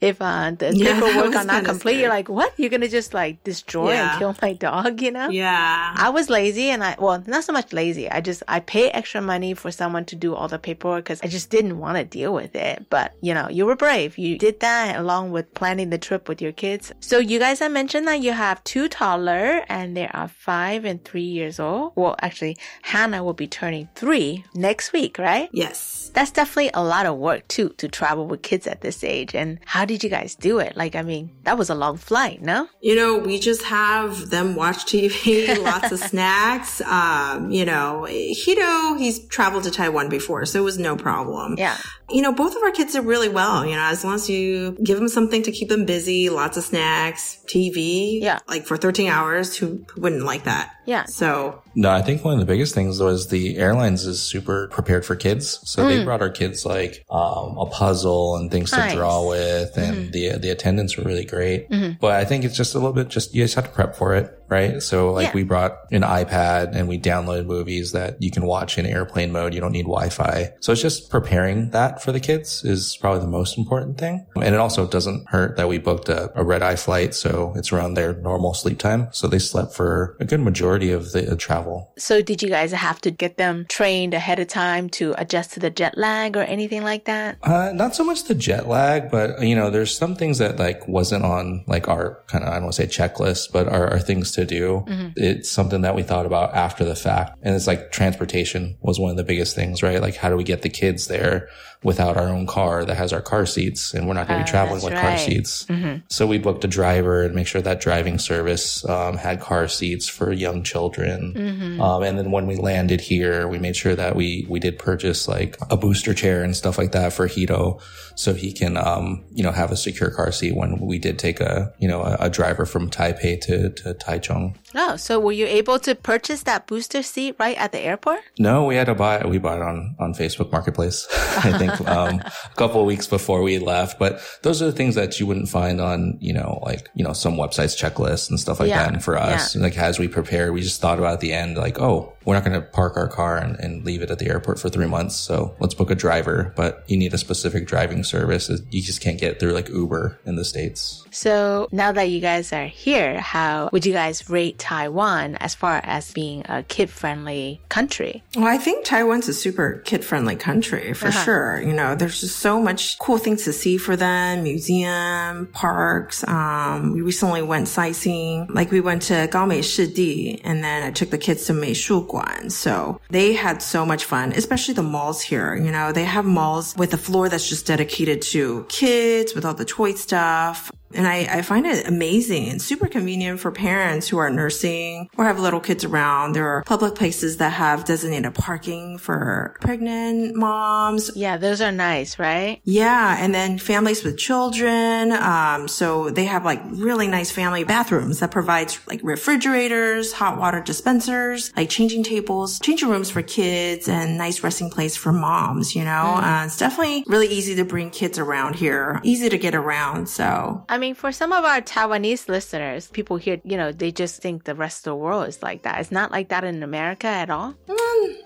[0.00, 1.98] if, uh, the Yeah, paperwork are not complete.
[1.98, 2.52] You're like, what?
[2.56, 4.10] You're gonna just like destroy Yeah.
[4.10, 5.28] and kill my dog, you know?
[5.28, 5.94] Yeah.
[5.96, 8.10] I was lazy and I, well, not so much lazy.
[8.10, 11.28] I just, I pay extra money for someone to do all the paperwork because I
[11.28, 12.86] just didn't want to deal with it.
[12.90, 14.18] But, you know, you were brave.
[14.18, 16.92] You did that along with planning the trip with your kids.
[17.00, 21.04] So you guys have mentioned that you have two toddler and they are five and
[21.04, 21.92] three years old.
[21.94, 25.48] Well, actually, Hannah will be turning three next week, right?
[25.52, 26.10] Yes.
[26.14, 29.34] That's definitely a lot of work too, to travel with kids at this age.
[29.34, 30.76] And how did you guys do it?
[30.76, 32.68] Like, I mean, that was a long flight, no?
[32.80, 36.80] You know, we just have of them watch TV, lots of snacks.
[36.82, 41.54] Um, you know, Hito, he's traveled to Taiwan before, so it was no problem.
[41.58, 41.78] Yeah.
[42.08, 44.76] You know, both of our kids did really well, you know, as long as you
[44.82, 48.20] give them something to keep them busy, lots of snacks, TV.
[48.22, 48.38] Yeah.
[48.48, 50.72] Like for 13 hours, who, who wouldn't like that?
[50.86, 51.04] Yeah.
[51.06, 55.04] So No, I think one of the biggest things was the airlines is super prepared
[55.04, 55.58] for kids.
[55.64, 56.04] So they Mm.
[56.04, 58.92] brought our kids like um, a puzzle and things Nice.
[58.92, 60.12] to draw with, and Mhm.
[60.12, 61.68] the the attendants were really great.
[61.70, 61.98] Mhm.
[61.98, 64.14] But I think it's just a little bit just you just have to prep for
[64.14, 64.82] it, right?
[64.82, 65.34] So like Yeah.
[65.34, 69.54] we brought an iPad and we downloaded movies that you can watch in airplane mode.
[69.54, 70.52] You don't need Wi-Fi.
[70.60, 74.26] So it's just preparing that for the kids is probably the most important thing.
[74.36, 77.72] And it also doesn't hurt that we booked a, a red eye flight, so it's
[77.72, 79.08] around their normal sleep time.
[79.12, 81.92] So they slept for a good majority of the uh, travel.
[81.98, 85.60] So did you guys have to get them trained ahead of time to adjust to
[85.60, 87.38] the jet lag or anything like that?
[87.42, 90.86] Uh, not so much the jet lag, but you know, there's some things that like
[90.86, 93.98] wasn't on like our kind of I don't want to say checklist, but are, are
[94.00, 94.84] things to do.
[94.88, 95.12] Mhm.
[95.16, 99.10] It's something that we thought about after the fact, and it's like transportation was one
[99.10, 100.00] of the biggest things, right?
[100.00, 101.48] Like how do we get the kids there
[101.82, 104.46] without our own car that has our car seats, and we're not going to Ah,
[104.46, 105.20] be traveling that's with car right.
[105.20, 105.64] seats.
[105.68, 106.02] Mhm.
[106.08, 110.08] So we booked a driver and make sure that driving service um, had car seats
[110.08, 111.32] for young children.
[111.36, 111.80] Mhm.
[111.80, 115.28] Um, and then when we landed here, we made sure that we we did purchase
[115.28, 117.78] like a booster chair and stuff like that for Hito,
[118.14, 121.40] so he can um, you know have a secure car seat when we did take
[121.40, 124.54] a you know a, a driver from Taipei to to Taichung.
[124.74, 128.20] Oh, so were you able to purchase that booster seat right at the airport?
[128.38, 129.28] No, we had to buy it.
[129.28, 131.06] We bought it on, on Facebook Marketplace,
[131.44, 133.98] I think, um, a couple of weeks before we left.
[133.98, 137.12] But those are the things that you wouldn't find on, you know, like, you know,
[137.12, 138.92] some websites checklists and stuff like Yeah, that.
[138.92, 139.62] And for us, yeah.
[139.62, 142.44] like, as we prepare, we just thought about at the end, like, oh, we're not
[142.44, 145.16] going to park our car and, and leave it at the airport for three months.
[145.16, 148.50] So let's book a driver, but you need a specific driving service.
[148.70, 151.04] You just can't get through like Uber in the States.
[151.12, 155.80] So now that you guys are here, how would you guys rate Taiwan as far
[155.84, 158.22] as being a kid friendly country?
[158.36, 161.24] Well, I think Taiwan's a super kid friendly country for Uh-huh.
[161.24, 161.62] sure.
[161.62, 166.26] You know, there's just so much cool things to see for them, museum, parks.
[166.26, 168.48] Um, we recently went sightseeing.
[168.48, 172.50] Like we went to Gaomei Shidi and then I took the kids to Meishu Guan.
[172.50, 175.54] So they had so much fun, especially the malls here.
[175.54, 179.54] You know, they have malls with a floor that's just dedicated to kids with all
[179.54, 180.70] the toy stuff.
[180.94, 185.24] And I, I find it amazing and super convenient for parents who are nursing or
[185.24, 186.32] have little kids around.
[186.32, 191.10] There are public places that have designated parking for pregnant moms.
[191.16, 192.60] Yeah, those are nice, right?
[192.64, 193.16] Yeah.
[193.18, 195.12] And then families with children.
[195.12, 200.60] Um, so they have like really nice family bathrooms that provides like refrigerators, hot water
[200.60, 205.84] dispensers, like changing tables, changing rooms for kids and nice resting place for moms, you
[205.84, 206.14] know?
[206.16, 206.42] Mm.
[206.42, 209.00] Uh, it's definitely really easy to bring kids around here.
[209.02, 210.08] Easy to get around.
[210.08, 214.20] So I mean, for some of our Taiwanese listeners, people here, you know, they just
[214.22, 215.80] think the rest of the world is like that.
[215.80, 217.54] It's not like that in America at all.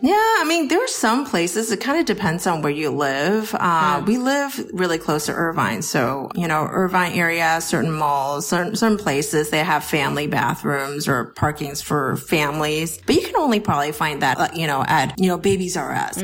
[0.02, 1.70] Yeah, I mean, there are some places.
[1.70, 3.54] It kind of depends on where you live.
[3.58, 8.74] Uh, We live really close to Irvine, so you know, Irvine area, certain malls, certain
[8.76, 12.98] certain places they have family bathrooms or parkings for families.
[13.06, 15.92] But you can only probably find that, uh, you know, at you know, Babies R
[15.92, 16.16] Us.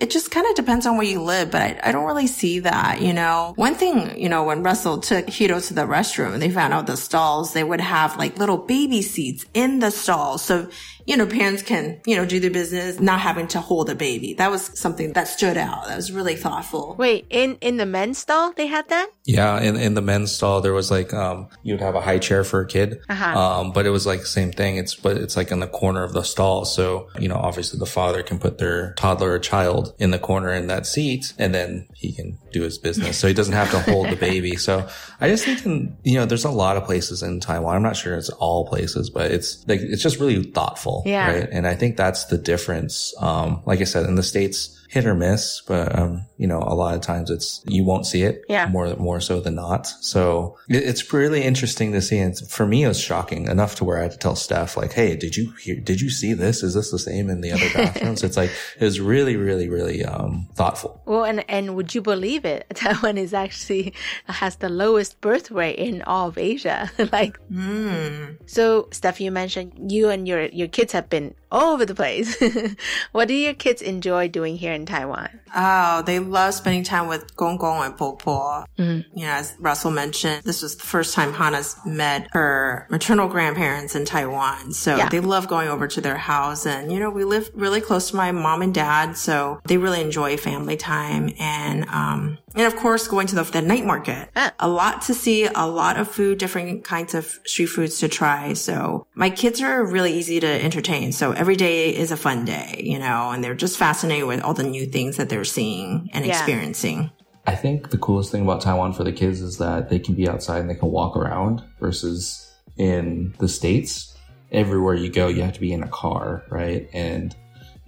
[0.00, 2.60] It just kind of depends on where you live, but I, I don't really see
[2.60, 3.52] that, you know.
[3.56, 6.96] One thing, you know, when Russel took Hito to the restroom, they found out the
[6.96, 10.42] stalls, they would have like little baby seats in the stalls.
[10.42, 10.70] So,
[11.10, 14.32] you know, parents can, you know, do their business, not having to hold a baby.
[14.34, 15.88] That was something that stood out.
[15.88, 16.94] That was really thoughtful.
[16.96, 19.08] Wait, in in the men's stall they had that?
[19.24, 22.20] Yeah, in in the men's stall there was like um you would have a high
[22.20, 23.00] chair for a kid.
[23.08, 23.40] Uh-huh.
[23.40, 24.76] Um but it was like the same thing.
[24.76, 26.64] It's but it's like in the corner of the stall.
[26.64, 30.52] So, you know, obviously the father can put their toddler or child in the corner
[30.52, 33.18] in that seat and then he can do his business.
[33.18, 34.56] So he doesn't have to hold the baby.
[34.56, 34.88] So
[35.20, 37.76] I just think in, you know, there's a lot of places in Taiwan.
[37.76, 41.02] I'm not sure it's all places, but it's like it's just really thoughtful.
[41.06, 41.32] Yeah.
[41.32, 41.48] Right.
[41.50, 43.14] And I think that's the difference.
[43.18, 46.74] Um, like I said, in the States, hit or miss, but, um, you know, a
[46.74, 48.66] lot of times it's, you won't see it Yeah.
[48.66, 49.86] more, more so than not.
[49.86, 52.18] So it, it's really interesting to see.
[52.18, 54.92] And for me, it was shocking enough to where I had to tell Steph, like,
[54.92, 56.64] Hey, did you hear, did you see this?
[56.64, 58.24] Is this the same in the other bathrooms?
[58.24, 61.00] it's like, it was really, really, really, um, thoughtful.
[61.06, 62.66] Well, and and would you believe it?
[62.74, 63.94] Taiwan is actually
[64.26, 66.90] has the lowest birth rate in all of Asia.
[67.12, 68.32] like, hmm.
[68.46, 72.36] so Steph, you mentioned you and your your kids have been all over the place.
[73.12, 75.28] what do your kids enjoy doing here in Taiwan?
[75.54, 78.64] Oh, they love spending time with Gong Gong and Po Po.
[78.78, 79.04] Mhm.
[79.14, 83.94] You know, as Russel mentioned, this was the first time Hannah's met her maternal grandparents
[83.94, 84.72] in Taiwan.
[84.72, 85.08] So Yeah.
[85.08, 86.66] they love going over to their house.
[86.66, 89.16] And, you know, we live really close to my mom and dad.
[89.16, 91.32] So they really enjoy family time.
[91.38, 94.28] And, um, And of course, going to the, the night market.
[94.58, 98.54] A lot to see, a lot of food, different kinds of street foods to try.
[98.54, 101.12] So my kids are really easy to entertain.
[101.12, 104.54] So every day is a fun day, you know, and they're just fascinated with all
[104.54, 106.32] the new things that they're seeing and Yeah.
[106.32, 107.10] experiencing.
[107.46, 110.28] I think the coolest thing about Taiwan for the kids is that they can be
[110.28, 112.46] outside and they can walk around versus
[112.76, 114.14] in the States.
[114.52, 116.88] Everywhere you go, you have to be in a car, right?
[116.92, 117.34] And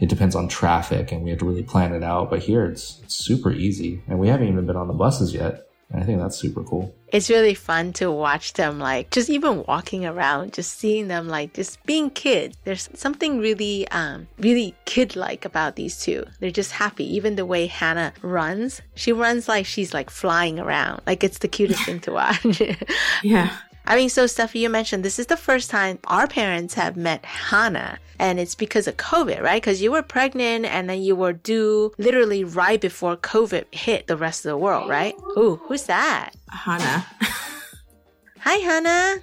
[0.02, 2.28] it depends on traffic and we have to really plan it out.
[2.28, 5.68] But here it's, it's super easy and we haven't even been on the buses yet.
[5.90, 6.92] And I think that's super cool.
[7.08, 11.52] It's really fun to watch them, like just even walking around, just seeing them, like
[11.52, 12.56] just being kids.
[12.64, 16.24] There's something really, um, really kid like about these two.
[16.40, 17.04] They're just happy.
[17.14, 21.02] Even the way Hannah runs, she runs like she's like flying around.
[21.06, 22.60] Like it's the cutest thing to watch.
[23.22, 23.56] yeah.
[23.84, 27.24] I mean, so Steffi, you mentioned this is the first time our parents have met
[27.24, 29.60] Hannah, and it's because of COVID, right?
[29.60, 34.16] Because you were pregnant and then you were due literally right before COVID hit the
[34.16, 35.14] rest of the world, right?
[35.36, 36.30] Ooh, who's that?
[36.48, 37.06] Hannah.
[38.40, 39.22] Hi, Hannah.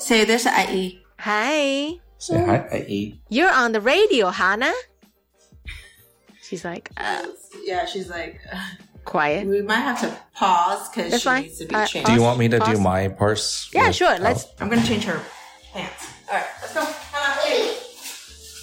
[0.00, 1.98] Say this, I Hi.
[2.18, 3.20] Say hi, I eat.
[3.28, 4.74] You're on the radio, Hannah.
[6.42, 7.26] She's like, uh,
[7.64, 8.40] Yeah, she's like,
[9.10, 9.46] quiet.
[9.46, 11.42] we might have to pause because she fine.
[11.42, 12.06] needs to be Uh, changed.
[12.08, 13.68] Do you want me to do my parse?
[13.74, 14.14] Yeah, with- sure.
[14.18, 14.22] oh.
[14.26, 14.46] Let's.
[14.60, 15.20] I'm going to change her
[15.74, 16.02] pants.
[16.28, 16.84] All right, let's go.
[17.12, 17.76] Hannah, change.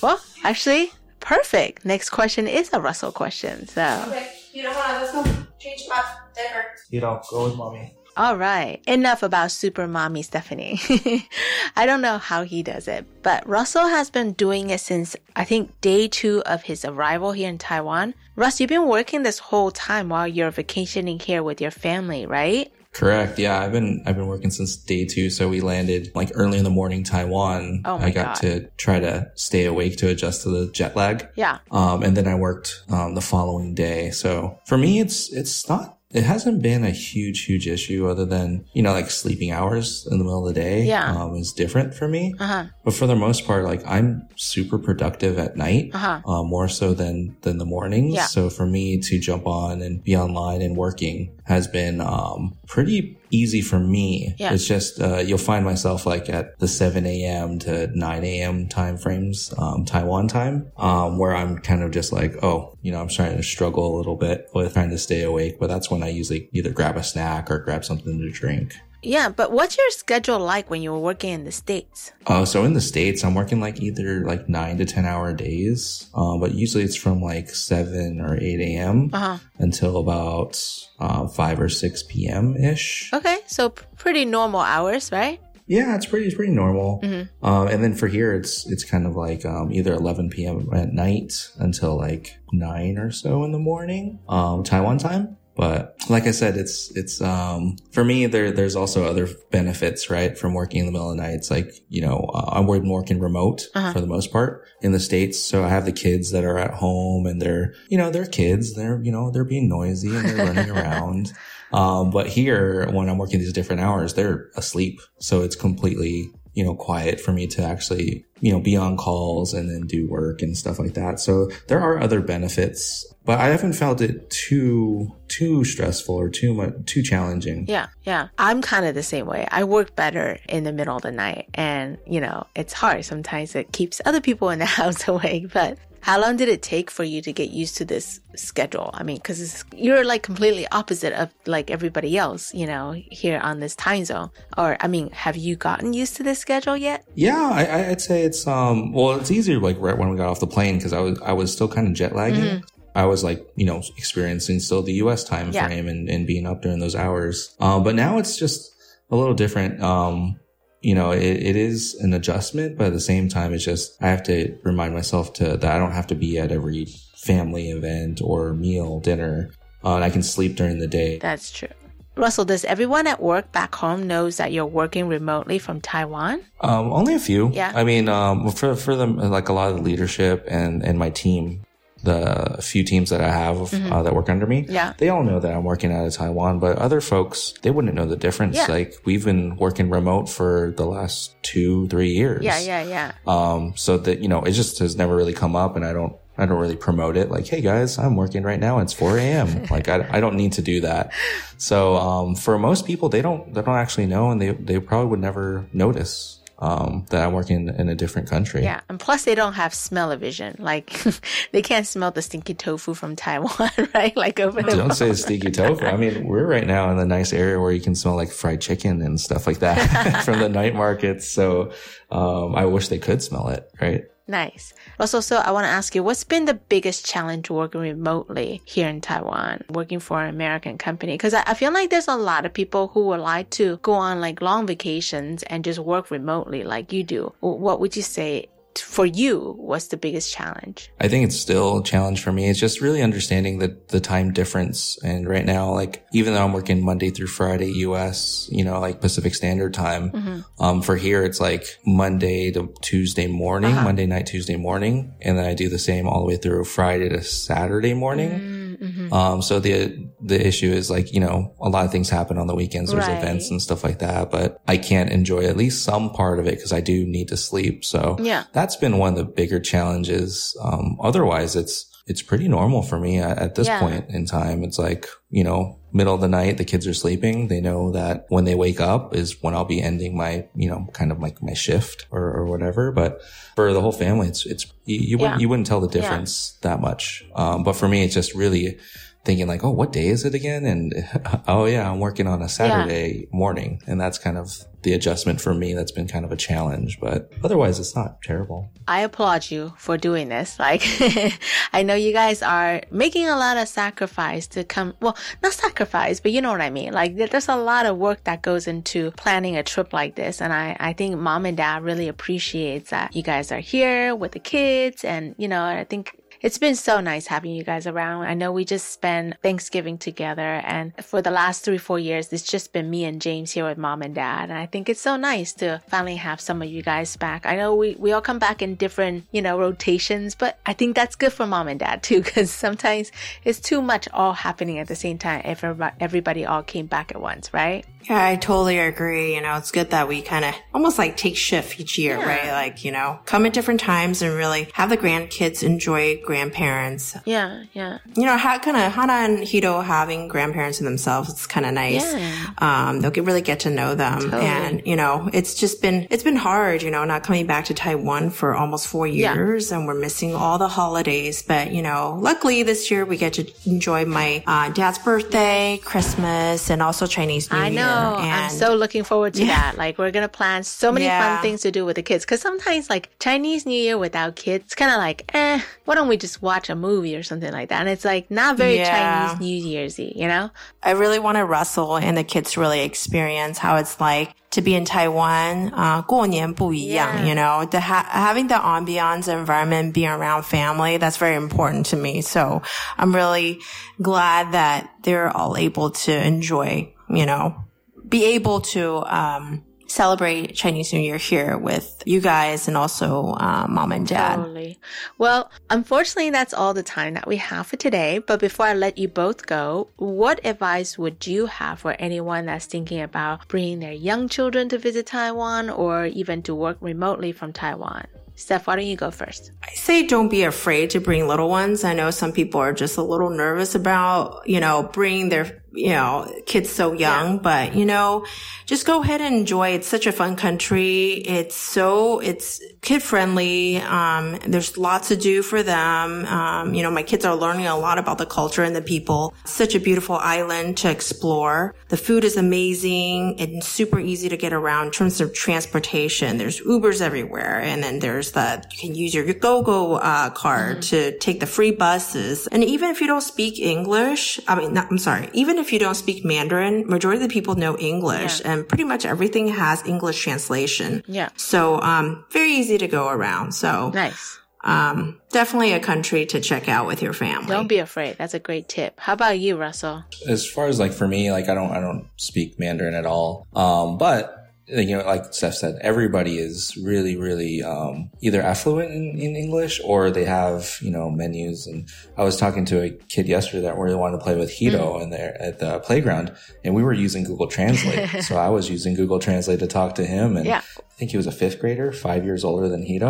[0.02, 1.86] Well, actually, perfect.
[1.86, 3.68] Next question is a Russel question.
[3.68, 5.02] So, Okay, you know what?
[5.02, 5.22] Let's go.
[5.60, 6.02] Change my
[6.36, 6.66] diaper.
[6.90, 7.94] You know, go with mommy.
[8.18, 8.82] All right.
[8.88, 10.80] Enough about Super Mommy Stephanie.
[11.76, 15.44] I don't know how he does it, but Russel has been doing it since I
[15.44, 18.16] think day two of his arrival here in Taiwan.
[18.36, 22.74] Russ, you've been working this whole time while you're vacationing here with your family, right?
[22.92, 23.38] Correct.
[23.38, 25.30] Yeah, I've been I've been working since day two.
[25.30, 27.84] So we landed like early in the morning Taiwan.
[27.86, 28.36] Oh my I got God.
[28.42, 31.28] to try to stay awake to adjust to the jet lag.
[31.36, 31.60] Yeah.
[31.70, 34.10] Um, and then I worked um, the following day.
[34.10, 35.97] So for me, it's it's not.
[36.18, 40.18] It hasn't been a huge, huge issue other than, you know, like sleeping hours in
[40.18, 41.12] the middle of the day Yeah.
[41.16, 42.34] um, is different for me.
[42.40, 42.64] Uh huh.
[42.84, 46.22] But for the most part, like I'm super productive at night, Uh-huh.
[46.26, 48.16] uh, more so than than the mornings.
[48.16, 48.26] Yeah.
[48.28, 53.17] So for me to jump on and be online and working has been um, pretty
[53.30, 54.36] easy for me.
[54.38, 54.54] Yeah.
[54.54, 57.60] It's just uh, you'll find myself like at the 7 a.m.
[57.60, 58.68] to 9 a.m.
[58.68, 63.02] time frames, um, Taiwan time, um, where I'm kind of just like, oh, you know,
[63.02, 65.60] I'm starting to struggle a little bit with trying to stay awake.
[65.60, 68.76] But that's when I usually either grab a snack or grab something to drink.
[69.04, 72.12] Yeah, but what's your schedule like when you were working in the States?
[72.26, 76.10] Oh, so in the States, I'm working like either like nine to 10 hour days.
[76.16, 79.10] Um, but usually it's from like 7 or 8 a.m.
[79.14, 79.38] Uh huh.
[79.60, 80.62] until about
[81.00, 82.56] uh, 5 or 6 p.m.
[82.58, 83.12] ish.
[83.14, 85.40] Okay, so pretty normal hours, right?
[85.68, 87.02] Yeah, it's pretty, it's pretty normal.
[87.04, 87.30] Mhm.
[87.44, 90.70] Um, and then for here, it's, it's kind of like, um, either 11 p.m.
[90.74, 95.37] at night until like 9 or so in the morning, um, Taiwan time.
[95.58, 100.38] But like I said, it's, it's, um, for me, there, there's also other benefits, right?
[100.38, 101.34] From working in the middle of the night.
[101.34, 103.92] It's like, you know, uh, I'm working, remote Uh-huh.
[103.92, 105.40] for the most part in the States.
[105.40, 108.76] So I have the kids that are at home and they're, you know, they're kids.
[108.76, 111.34] They're, you know, they're being noisy and they're running around.
[111.74, 115.02] Um, but here, when I'm working these different hours, they're asleep.
[115.20, 119.54] So it's completely, you know, quiet for me to actually, you know, be on calls
[119.54, 121.20] and then do work and stuff like that.
[121.20, 126.56] So there are other benefits, but I haven't felt it too, too stressful or too
[126.56, 127.66] much, too challenging.
[127.68, 128.30] Yeah, yeah.
[128.40, 129.48] I'm kind of the same way.
[129.52, 133.06] I work better in the middle of the night, and you know, it's hard.
[133.06, 135.54] Sometimes it keeps other people in the house awake.
[135.54, 135.78] But
[136.08, 138.90] how long did it take for you to get used to this schedule?
[138.94, 143.60] I mean, because you're like completely opposite of like everybody else, you know, here on
[143.60, 144.30] this time zone.
[144.58, 147.04] Or, I mean, have you gotten used to this schedule yet?
[147.16, 150.40] Yeah, I, I'd say it's um well, it's easier like right when we got off
[150.40, 152.44] the plane because I was I was still kind of jet lagging.
[152.62, 152.64] Mhm.
[152.96, 155.26] I was like you know experiencing still the U.S.
[155.26, 155.68] time Yeah.
[155.68, 157.54] frame and, and being up during those hours.
[157.60, 158.72] Um, but now it's just
[159.12, 159.84] a little different.
[159.84, 160.40] Um,
[160.88, 164.08] you know, it, it is an adjustment, but at the same time, it's just I
[164.08, 166.86] have to remind myself to that I don't have to be at every
[167.18, 169.52] family event or meal dinner.
[169.84, 171.18] Uh, and I can sleep during the day.
[171.18, 171.68] That's true.
[172.16, 176.40] Russel, does everyone at work back home knows that you're working remotely from Taiwan?
[176.62, 177.52] Um, only a few.
[177.52, 177.74] Yeah.
[177.76, 181.10] I mean, um, for for them, like a lot of the leadership and and my
[181.10, 181.66] team,
[182.04, 183.92] the few teams that I have Mhm.
[183.92, 184.94] uh, that work under me, Yeah.
[184.98, 186.60] they all know that I'm working out of Taiwan.
[186.60, 188.56] But other folks, they wouldn't know the difference.
[188.56, 188.68] Yeah.
[188.70, 192.44] Like we've been working remote for the last two, three years.
[192.44, 193.12] Yeah, yeah, yeah.
[193.26, 196.14] Um, so that you know, it just has never really come up, and I don't.
[196.40, 198.78] I don't really promote it like, hey guys, I'm working right now.
[198.78, 199.64] It's 4 a.m.
[199.72, 201.12] like I, I don't need to do that.
[201.58, 205.08] So, um, for most people, they don't, they don't actually know and they, they probably
[205.08, 206.40] would never notice.
[206.60, 208.64] Um, that I work in in a different country.
[208.64, 210.56] Yeah, and plus they don't have smell-o-vision.
[210.60, 211.04] Like
[211.52, 214.16] they can't smell the stinky tofu from Taiwan, right?
[214.16, 214.76] Like over there.
[214.76, 215.86] Don't say stinky tofu.
[215.86, 218.62] I mean, we're right now in a nice area where you can smell like fried
[218.62, 221.28] chicken and stuff like that from the night markets.
[221.28, 221.72] So
[222.10, 224.06] um, I wish they could smell it, right?
[224.30, 224.74] Nice.
[225.00, 228.90] Also, so I want to ask you, what's been the biggest challenge working remotely here
[228.90, 231.14] in Taiwan, working for an American company?
[231.14, 233.94] Because I, I, feel like there's a lot of people who would like to go
[233.94, 237.34] on like long vacations and just work remotely like you do.
[237.40, 238.50] What would you say
[238.80, 240.90] for you what's the biggest challenge?
[241.00, 242.50] I think it's still a challenge for me.
[242.50, 244.98] It's just really understanding the, the time difference.
[245.04, 249.02] And right now, like, even though I'm working Monday through Friday US, you know, like
[249.02, 250.64] Pacific Standard Time, mm-hmm.
[250.64, 253.84] um, for here, it's like Monday to Tuesday morning, uh-huh.
[253.84, 255.14] Monday night, Tuesday morning.
[255.22, 258.78] And then I do the same all the way through Friday to Saturday morning.
[258.80, 259.14] Mm-hmm.
[259.14, 262.48] Um, so the, the issue is like, you know, a lot of things happen on
[262.48, 262.92] the weekends.
[262.92, 263.18] There's right.
[263.18, 266.56] events and stuff like that, but I can't enjoy at least some part of it
[266.56, 267.86] because I do need to sleep.
[267.86, 270.56] So yeah, that's been one of the bigger challenges.
[270.62, 273.80] Um, otherwise it's, it's pretty normal for me at, at this yeah.
[273.82, 274.64] point in time.
[274.64, 277.50] It's like, you know, middle of the night, the kids are sleeping.
[277.50, 280.88] They know that when they wake up is when I'll be ending my, you know,
[280.94, 282.94] kind of like my shift or, or whatever.
[282.94, 283.22] But
[283.56, 285.22] for the whole family, it's, it's, you, you yeah.
[285.22, 286.70] wouldn't, you wouldn't tell the difference yeah.
[286.70, 287.26] that much.
[287.36, 288.80] Um, but for me, it's just really,
[289.28, 290.66] thinking like, oh, what day is it again?
[290.66, 290.94] And
[291.48, 293.38] oh yeah, I'm working on a Saturday yeah.
[293.38, 293.82] morning.
[293.86, 295.74] And that's kind of the adjustment for me.
[295.74, 298.70] That's been kind of a challenge, but otherwise it's not terrible.
[298.88, 300.58] I applaud you for doing this.
[300.58, 300.82] Like,
[301.74, 306.22] I know you guys are making a lot of sacrifice to come, well, not sacrifice,
[306.22, 306.94] but you know what I mean?
[306.94, 310.42] Like there's a lot of work that goes into planning a trip like this.
[310.42, 314.32] And I, I think mom and dad really appreciates that you guys are here with
[314.32, 315.04] the kids.
[315.04, 318.26] And, you know, I think it's been so nice having you guys around.
[318.26, 322.44] I know we just spent Thanksgiving together and for the last three, four years, it's
[322.44, 324.50] just been me and James here with mom and dad.
[324.50, 327.46] And I think it's so nice to finally have some of you guys back.
[327.46, 330.96] I know we, we all come back in different, you know, rotations, but I think
[330.96, 333.12] that's good for mom and dad too, because sometimes
[333.44, 335.64] it's too much all happening at the same time if
[336.00, 337.86] everybody all came back at once, right?
[338.10, 339.36] Yeah, I totally agree.
[339.36, 342.26] You know, it's good that we kind of almost like take shift each year, yeah.
[342.26, 342.52] right?
[342.52, 347.18] Like, you know, come at different times and really have the grandkids enjoy grandparents.
[347.26, 347.98] Yeah, yeah.
[348.16, 351.74] You know, how kind of Hana and Hito having grandparents in themselves, it's kind of
[351.74, 352.14] nice.
[352.14, 352.48] Yeah.
[352.60, 354.22] Um, they'll get, really get to know them.
[354.22, 354.46] Totally.
[354.46, 357.74] And, you know, it's just been, it's been hard, you know, not coming back to
[357.74, 359.78] Taiwan for almost four years yeah.
[359.78, 361.42] and we're missing all the holidays.
[361.42, 366.70] But, you know, luckily this year we get to enjoy my uh, dad's birthday, Christmas,
[366.70, 367.97] and also Chinese New Year.
[367.98, 369.56] Oh, I'm so looking forward to yeah.
[369.56, 369.78] that.
[369.78, 371.36] Like, we're going to plan so many yeah.
[371.36, 372.26] fun things to do with the kids.
[372.26, 376.08] Cause sometimes, like, Chinese New Year without kids, it's kind of like, eh, why don't
[376.08, 377.80] we just watch a movie or something like that?
[377.80, 379.28] And it's like not very yeah.
[379.28, 380.52] Chinese New Year'sy, you know?
[380.84, 384.76] I really want to Russel and the kids really experience how it's like to be
[384.76, 387.26] in Taiwan, uh, yeah.
[387.26, 391.98] you know, the ha- having the ambiance environment, being around family, that's very important to
[391.98, 392.22] me.
[392.22, 392.62] So
[392.98, 393.60] I'm really
[394.02, 397.67] glad that they're all able to enjoy, you know,
[398.08, 403.66] be able to um, celebrate Chinese New Year here with you guys and also uh,
[403.70, 404.38] mom and dad.
[404.38, 404.80] Totally.
[405.18, 408.20] Well, unfortunately, that's all the time that we have for today.
[408.20, 412.66] But before I let you both go, what advice would you have for anyone that's
[412.66, 417.54] thinking about bringing their young children to visit Taiwan or even to work remotely from
[417.54, 418.08] Taiwan?
[418.36, 419.52] Steph, why don't you go first?
[419.64, 421.84] I say don't be afraid to bring little ones.
[421.84, 425.90] I know some people are just a little nervous about, you know, bringing their you
[425.90, 427.40] know, kids so young, yeah.
[427.42, 428.26] but you know,
[428.66, 429.70] just go ahead and enjoy.
[429.70, 431.14] It's such a fun country.
[431.14, 433.78] It's so, it's kid friendly.
[433.78, 436.26] Um, there's lots to do for them.
[436.26, 439.34] Um, you know, my kids are learning a lot about the culture and the people.
[439.46, 441.76] Such a beautiful island to explore.
[441.90, 446.38] The food is amazing and super easy to get around in terms of transportation.
[446.38, 447.62] There's Ubers everywhere.
[447.62, 451.12] And then there's the, you can use your GoGo, uh, card mm-hmm.
[451.12, 452.48] to take the free buses.
[452.48, 455.74] And even if you don't speak English, I mean, not, I'm sorry, even if if
[455.74, 458.54] you don't speak Mandarin, majority of the people know English yeah.
[458.54, 461.04] and pretty much everything has English translation.
[461.08, 461.28] Yeah.
[461.36, 463.52] So, um, very easy to go around.
[463.52, 463.90] So.
[463.90, 464.40] Nice.
[464.64, 467.48] Um, definitely a country to check out with your family.
[467.48, 468.18] Don't be afraid.
[468.18, 469.00] That's a great tip.
[469.00, 470.04] How about you, Russel?
[470.28, 473.48] As far as like for me, like I don't, I don't speak Mandarin at all.
[473.56, 479.18] Um, but you know, like Steph said, everybody is really, really um, either affluent in,
[479.18, 481.68] in, English or they have, you know, menus.
[481.68, 481.88] And
[482.18, 485.04] I was talking to a kid yesterday that really wanted to play with Hito mm.
[485.04, 488.10] in there at the playground, and we were using Google Translate.
[488.24, 490.62] so I was using Google Translate to talk to him, and yeah.
[490.78, 493.08] I think he was a fifth grader, five years older than Hito.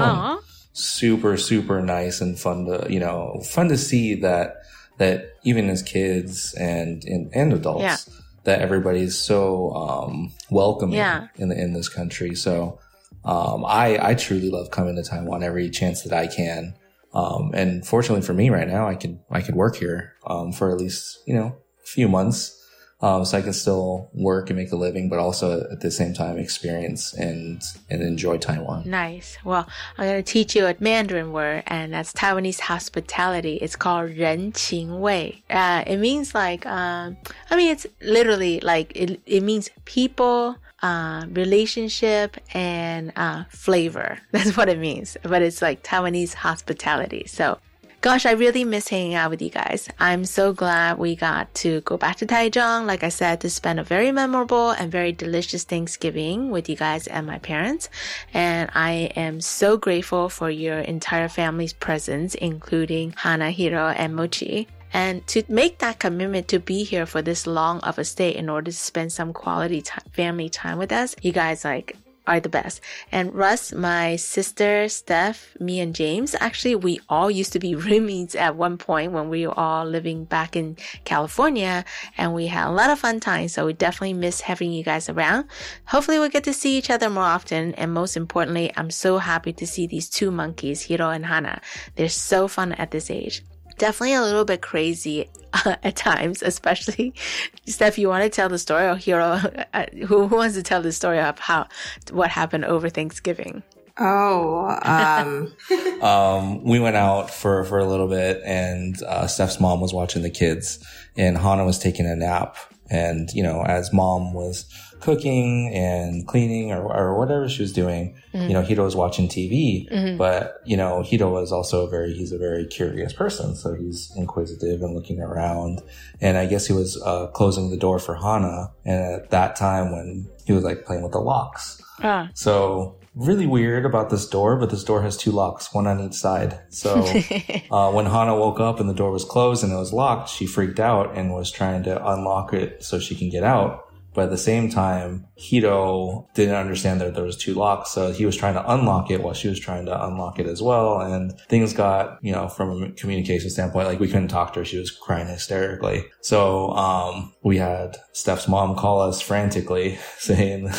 [0.74, 4.58] Super, super nice and fun to, you know, fun to see that
[5.00, 8.08] that even as kids and and, and adults.
[8.08, 8.14] Yeah
[8.48, 11.28] that everybody's so um, welcoming yeah.
[11.36, 12.34] in the, in this country.
[12.34, 12.80] So
[13.28, 16.74] Um, I, I truly love coming to Taiwan every chance that I can.
[17.14, 20.72] Um, and fortunately for me right now, I could, I could work here, um, for
[20.72, 21.48] at least, you know,
[21.84, 22.57] a few months.
[23.03, 26.15] Um, so I can still work and make a living, but also at the same
[26.15, 27.61] time experience and,
[27.91, 28.89] and enjoy Taiwan.
[28.89, 29.39] Nice.
[29.45, 29.67] Well,
[29.99, 33.57] I'm going to teach you a Mandarin word, and that's Taiwanese hospitality.
[33.57, 35.43] It's called 人情味.
[35.51, 37.17] Uh, it means like, um,
[37.51, 44.19] I mean, it's literally like, it, it means people, uh, relationship and uh, flavor.
[44.31, 45.17] That's what it means.
[45.25, 47.25] But it's like Taiwanese hospitality.
[47.27, 47.59] So
[48.00, 49.90] Gosh, I really miss hanging out with you guys.
[50.00, 53.80] I'm so glad we got to go back to Taichung, like I said, to spend
[53.80, 57.90] a very memorable and very delicious Thanksgiving with you guys and my parents.
[58.36, 64.68] And I am so grateful for your entire family's presence, including Hana, Hiro, and Mochi.
[64.94, 68.48] And to make that commitment to be here for this long of a stay in
[68.48, 72.50] order to spend some quality time, family time with us, you guys like are the
[72.50, 72.82] best.
[73.12, 78.36] And Russ, my sister, Steph, me and James, actually, we all used to be roommates
[78.36, 81.86] at one point when we were all living back in California
[82.18, 83.54] and we had a lot of fun times.
[83.54, 85.48] So we definitely miss having you guys around.
[85.86, 87.74] Hopefully we'll get to see each other more often.
[87.76, 91.62] And most importantly, I'm so happy to see these two monkeys, Hiro and Hana.
[91.96, 93.44] They're so fun at this age
[93.78, 97.14] definitely a little bit crazy uh, at times, especially
[97.66, 97.98] Steph.
[97.98, 99.40] You want to tell the story, or Hiro,
[99.74, 101.68] uh, who wants to tell the story of how
[102.12, 103.64] what happened over Thanksgiving?
[104.00, 109.82] Oh, um, um, we went out for, for a little bit and, uh, Steph's mom
[109.82, 112.58] was watching the kids and Hannah was taking a nap.
[112.90, 114.66] And, you know, as mom was
[115.00, 118.48] cooking and cleaning or, or whatever she was doing, Mm-hmm.
[118.50, 120.18] you know, Hito was watching TV, Mhm.
[120.18, 123.56] but, you know, Hito was also a very, he's a very curious person.
[123.56, 125.82] So he's inquisitive and looking around.
[126.22, 128.72] And I guess he was, uh, closing the door for Hana.
[128.86, 131.82] And at that time when he was like playing with the locks.
[132.04, 132.30] Ah.
[132.36, 136.14] So really weird about this door, but this door has two locks, one on each
[136.14, 136.60] side.
[136.70, 137.04] So
[137.72, 140.46] uh, when Hana woke up and the door was closed and it was locked, she
[140.46, 143.86] freaked out and was trying to unlock it so she can get out.
[144.18, 148.26] But at the same time, Hito didn't understand that there was two locks, so he
[148.26, 151.00] was trying to unlock it while she was trying to unlock it as well.
[151.02, 154.66] And things got, you know, from a communication standpoint, like we couldn't talk to her;
[154.66, 156.04] she was crying hysterically.
[156.22, 160.72] So um, we had Steph's mom call us frantically, saying.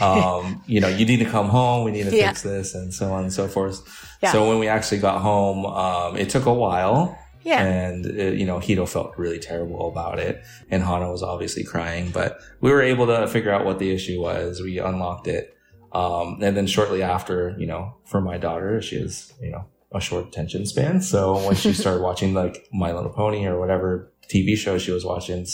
[0.00, 1.84] um, you know, you need to come home.
[1.84, 2.28] We need to Yeah.
[2.28, 3.82] fix this and so on and so forth.
[4.22, 4.30] Yeah.
[4.30, 7.18] So when we actually got home, um, it took a while.
[7.42, 7.62] Yeah.
[7.62, 10.44] And, uh, you know, Hito felt really terrible about it.
[10.70, 14.20] And Hana was obviously crying, but we were able to figure out what the issue
[14.20, 14.60] was.
[14.60, 15.56] We unlocked it.
[15.92, 20.00] Um, and then shortly after, you know, for my daughter, she has, you know, a
[20.00, 21.00] short attention span.
[21.00, 25.04] So when she started watching like My Little Pony or whatever TV show she was
[25.04, 25.46] watching,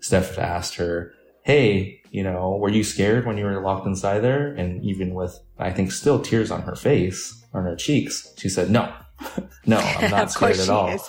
[0.00, 1.12] Steph asked her,
[1.44, 4.54] Hey, you know, were you scared when you were locked inside there?
[4.54, 8.70] And even with, I think, still tears on her face, on her cheeks, she said,
[8.70, 8.92] no,
[9.66, 10.96] no, I'm not of scared at all.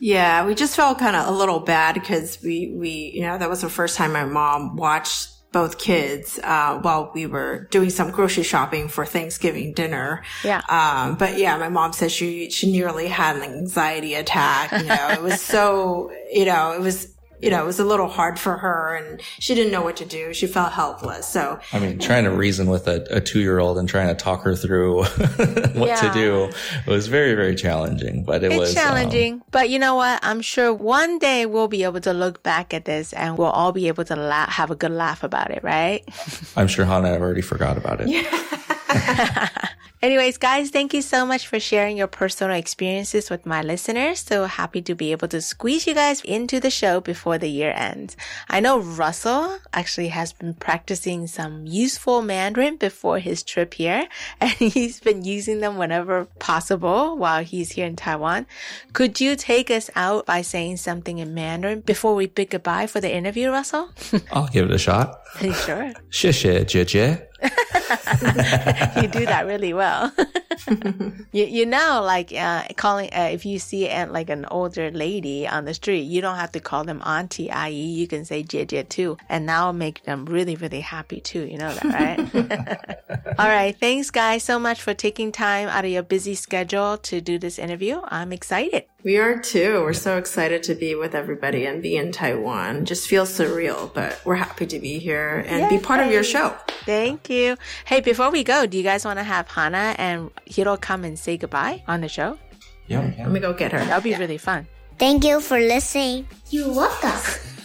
[0.00, 3.48] Yeah, we just felt kind of a little bad because we, we, you know, that
[3.48, 8.10] was the first time my mom watched both kids, uh, while we were doing some
[8.10, 10.24] grocery shopping for Thanksgiving dinner.
[10.42, 10.60] Yeah.
[10.68, 14.72] Um, but yeah, my mom said she, she nearly had an anxiety attack.
[14.72, 17.11] You know, it was so, you know, it was,
[17.42, 20.04] you know, it was a little hard for her and she didn't know what to
[20.04, 20.32] do.
[20.32, 21.26] She felt helpless.
[21.28, 24.14] So I mean, trying to reason with a, a two year old and trying to
[24.14, 25.96] talk her through what Yeah.
[25.96, 26.50] to do
[26.86, 30.20] was very, very challenging, but it it's was um, challenging, but you know what?
[30.22, 33.72] I'm sure one day we'll be able to look back at this and we'll all
[33.72, 36.02] be able to laugh, have a good laugh about it, right?
[36.56, 38.08] I'm sure Hana already forgot about it.
[40.02, 44.18] Anyways, guys, thank you so much for sharing your personal experiences with my listeners.
[44.18, 47.70] So happy to be able to squeeze you guys into the show before the year
[47.70, 48.16] ends.
[48.48, 54.08] I know Russel actually has been practicing some useful Mandarin before his trip here,
[54.40, 58.46] and he's been using them whenever possible while he's here in Taiwan.
[58.92, 63.00] Could you take us out by saying something in Mandarin before we bid goodbye for
[63.00, 63.90] the interview, Russel?
[64.32, 65.20] I'll give it a shot.
[65.40, 65.92] Are you sure?
[66.10, 67.31] 谢谢姐姐。
[69.02, 70.12] you do that really well.
[71.32, 75.46] you you know, like uh, calling uh, if you see uh, like an older lady
[75.46, 77.94] on the street, you don't have to call them auntie, ayi.
[77.94, 81.44] You can say 姐姐 too, and that will make them really really happy too.
[81.46, 82.18] You know that, right?
[83.38, 87.20] All right, thanks guys so much for taking time out of your busy schedule to
[87.20, 88.00] do this interview.
[88.04, 88.84] I'm excited.
[89.04, 89.80] we are too.
[89.82, 92.84] We're so excited to be with everybody and be in Taiwan.
[92.84, 96.54] Just feels surreal, but we're happy to be here and be part of your show.
[96.84, 97.56] Thank you.
[97.84, 101.18] Hey, before we go, do you guys want to have Hana and Hiro come and
[101.18, 102.38] say goodbye on the show?
[102.86, 103.78] Yeah, Let me go get her.
[103.78, 104.66] That'll be really fun.
[104.98, 106.26] Thank you for listening.
[106.50, 107.18] You're welcome.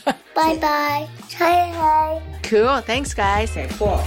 [0.06, 1.08] bye bye.
[1.38, 2.22] Hi hi.
[2.44, 2.82] Cool.
[2.82, 3.58] Thanks, guys.
[3.78, 4.02] Cool.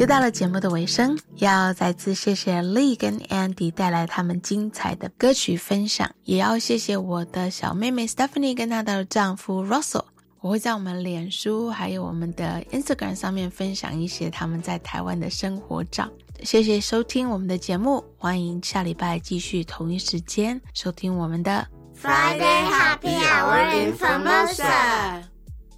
[0.00, 10.06] 又到了节目的尾声，要再次谢谢 Li 跟 Andy 带来他们精彩的歌曲分享，也要谢谢我的小妹妹 Stephanie 跟她的丈夫 Russel。
[10.40, 16.08] 我会在我们脸书还有我们的 Instagram 上面分享一些他们在台湾的生活照。
[16.42, 21.68] 谢谢收听我们的节目，欢迎下礼拜继续同一时间收听我们的
[22.02, 25.24] Friday Happy Hour in Formosa。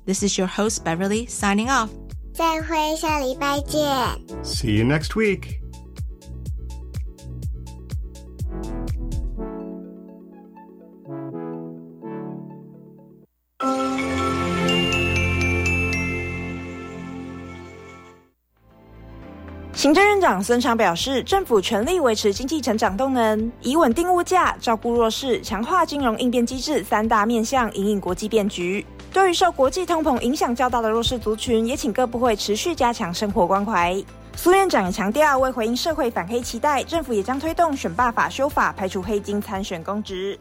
[0.06, 1.88] This is your host Beverly signing off.
[2.32, 3.80] 再会，下礼拜见。
[4.42, 5.60] See you next week.
[19.74, 28.86] 行政院长孙昌表示，政府全力维持经济成长动能，以稳定物价、照顾弱势、强化金融应变机制三大面向，引领国际变局。
[29.12, 34.02] 对于受国际通膨影响较大的弱势族群，也请各部会持续加强生活关怀。
[34.34, 40.38] 苏院长也强调，为回应社会反黑期待，政府也将推动选罢法修法，排除黑金参选公职。